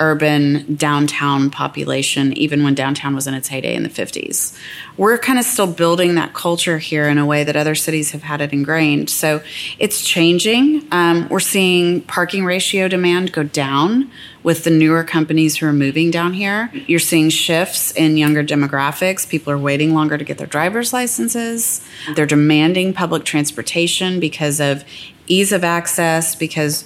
urban 0.00 0.76
downtown 0.76 1.50
population, 1.50 2.32
even 2.34 2.62
when 2.62 2.74
downtown 2.74 3.14
was 3.14 3.26
in 3.26 3.34
its 3.34 3.48
heyday 3.48 3.74
in 3.74 3.82
the 3.82 3.88
50s. 3.88 4.56
We're 4.96 5.18
kind 5.18 5.38
of 5.38 5.44
still 5.44 5.66
building 5.66 6.14
that 6.14 6.34
culture 6.34 6.78
here 6.78 7.08
in 7.08 7.18
a 7.18 7.26
way 7.26 7.44
that 7.44 7.56
other 7.56 7.74
cities 7.74 8.12
have 8.12 8.22
had 8.22 8.40
it 8.40 8.52
ingrained. 8.52 9.10
So 9.10 9.42
it's 9.78 10.04
changing. 10.04 10.86
Um, 10.90 11.28
we're 11.28 11.40
seeing 11.40 12.02
parking 12.02 12.44
ratio 12.44 12.88
demand 12.88 13.32
go 13.32 13.42
down 13.42 14.10
with 14.42 14.64
the 14.64 14.70
newer 14.70 15.04
companies 15.04 15.56
who 15.56 15.66
are 15.66 15.72
moving 15.72 16.10
down 16.10 16.32
here. 16.32 16.70
You're 16.86 17.00
seeing 17.00 17.28
shifts 17.28 17.92
in 17.92 18.16
younger 18.16 18.44
demographics. 18.44 19.28
People 19.28 19.52
are 19.52 19.58
waiting 19.58 19.94
longer 19.94 20.16
to 20.16 20.24
get 20.24 20.38
their 20.38 20.46
driver's 20.46 20.92
licenses. 20.92 21.86
They're 22.14 22.26
demanding 22.26 22.92
public 22.94 23.24
transportation 23.24 24.20
because 24.20 24.60
of 24.60 24.84
ease 25.26 25.52
of 25.52 25.64
access, 25.64 26.34
because 26.34 26.84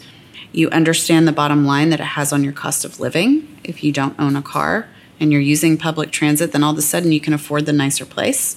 you 0.52 0.68
understand 0.70 1.26
the 1.26 1.32
bottom 1.32 1.64
line 1.64 1.90
that 1.90 2.00
it 2.00 2.04
has 2.04 2.32
on 2.32 2.44
your 2.44 2.52
cost 2.52 2.84
of 2.84 3.00
living 3.00 3.48
if 3.64 3.82
you 3.82 3.92
don't 3.92 4.18
own 4.18 4.36
a 4.36 4.42
car 4.42 4.88
and 5.18 5.32
you're 5.32 5.40
using 5.40 5.78
public 5.78 6.10
transit, 6.10 6.52
then 6.52 6.62
all 6.62 6.72
of 6.72 6.78
a 6.78 6.82
sudden 6.82 7.12
you 7.12 7.20
can 7.20 7.32
afford 7.32 7.66
the 7.66 7.72
nicer 7.72 8.04
place. 8.04 8.56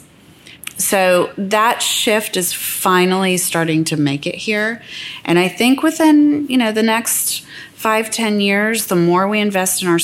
So 0.78 1.32
that 1.38 1.82
shift 1.82 2.36
is 2.36 2.52
finally 2.52 3.38
starting 3.38 3.86
to 3.86 3.98
make 3.98 4.28
it 4.28 4.36
here. 4.36 4.82
And 5.24 5.40
I 5.40 5.48
think 5.48 5.82
within, 5.82 6.48
you 6.48 6.58
know, 6.58 6.72
the 6.72 6.84
next 6.84 7.46
five, 7.74 8.12
ten 8.12 8.42
years, 8.42 8.88
the 8.88 8.96
more 8.96 9.28
we 9.28 9.40
invest 9.40 9.82
in 9.82 9.88
our 9.88 10.00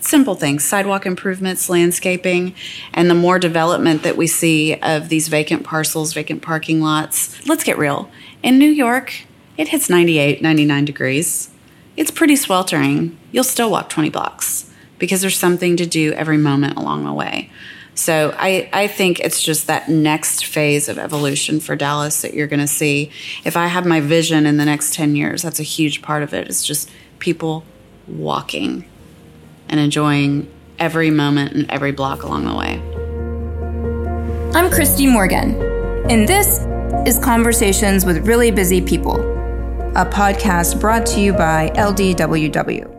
simple 0.00 0.34
things, 0.34 0.64
sidewalk 0.64 1.06
improvements, 1.06 1.68
landscaping, 1.68 2.54
and 2.94 3.08
the 3.08 3.14
more 3.14 3.38
development 3.38 4.02
that 4.02 4.16
we 4.16 4.26
see 4.26 4.74
of 4.76 5.08
these 5.08 5.28
vacant 5.28 5.62
parcels, 5.62 6.14
vacant 6.14 6.42
parking 6.42 6.80
lots. 6.80 7.46
Let's 7.46 7.62
get 7.62 7.78
real. 7.78 8.10
In 8.42 8.58
New 8.58 8.70
York, 8.70 9.14
it 9.58 9.68
hits 9.68 9.90
98, 9.90 10.40
99 10.40 10.84
degrees. 10.84 11.50
It's 11.96 12.12
pretty 12.12 12.36
sweltering. 12.36 13.18
You'll 13.32 13.44
still 13.44 13.72
walk 13.72 13.90
20 13.90 14.08
blocks 14.08 14.72
because 14.98 15.20
there's 15.20 15.36
something 15.36 15.76
to 15.76 15.84
do 15.84 16.12
every 16.12 16.38
moment 16.38 16.78
along 16.78 17.04
the 17.04 17.12
way. 17.12 17.50
So 17.94 18.32
I, 18.38 18.70
I 18.72 18.86
think 18.86 19.18
it's 19.18 19.42
just 19.42 19.66
that 19.66 19.88
next 19.88 20.46
phase 20.46 20.88
of 20.88 20.96
evolution 20.96 21.58
for 21.58 21.74
Dallas 21.74 22.22
that 22.22 22.34
you're 22.34 22.46
going 22.46 22.60
to 22.60 22.68
see. 22.68 23.10
If 23.44 23.56
I 23.56 23.66
have 23.66 23.84
my 23.84 24.00
vision 24.00 24.46
in 24.46 24.56
the 24.56 24.64
next 24.64 24.94
10 24.94 25.16
years, 25.16 25.42
that's 25.42 25.58
a 25.58 25.64
huge 25.64 26.00
part 26.00 26.22
of 26.22 26.32
it. 26.32 26.46
It's 26.46 26.64
just 26.64 26.88
people 27.18 27.64
walking 28.06 28.88
and 29.68 29.80
enjoying 29.80 30.48
every 30.78 31.10
moment 31.10 31.52
and 31.52 31.68
every 31.68 31.90
block 31.90 32.22
along 32.22 32.44
the 32.44 32.54
way. 32.54 32.80
I'm 34.56 34.70
Christy 34.70 35.08
Morgan, 35.08 35.60
and 36.08 36.28
this 36.28 36.60
is 37.06 37.18
Conversations 37.18 38.06
with 38.06 38.26
Really 38.26 38.52
Busy 38.52 38.80
People 38.80 39.37
a 39.96 40.04
podcast 40.04 40.80
brought 40.80 41.06
to 41.06 41.20
you 41.20 41.32
by 41.32 41.70
LDWW. 41.76 42.97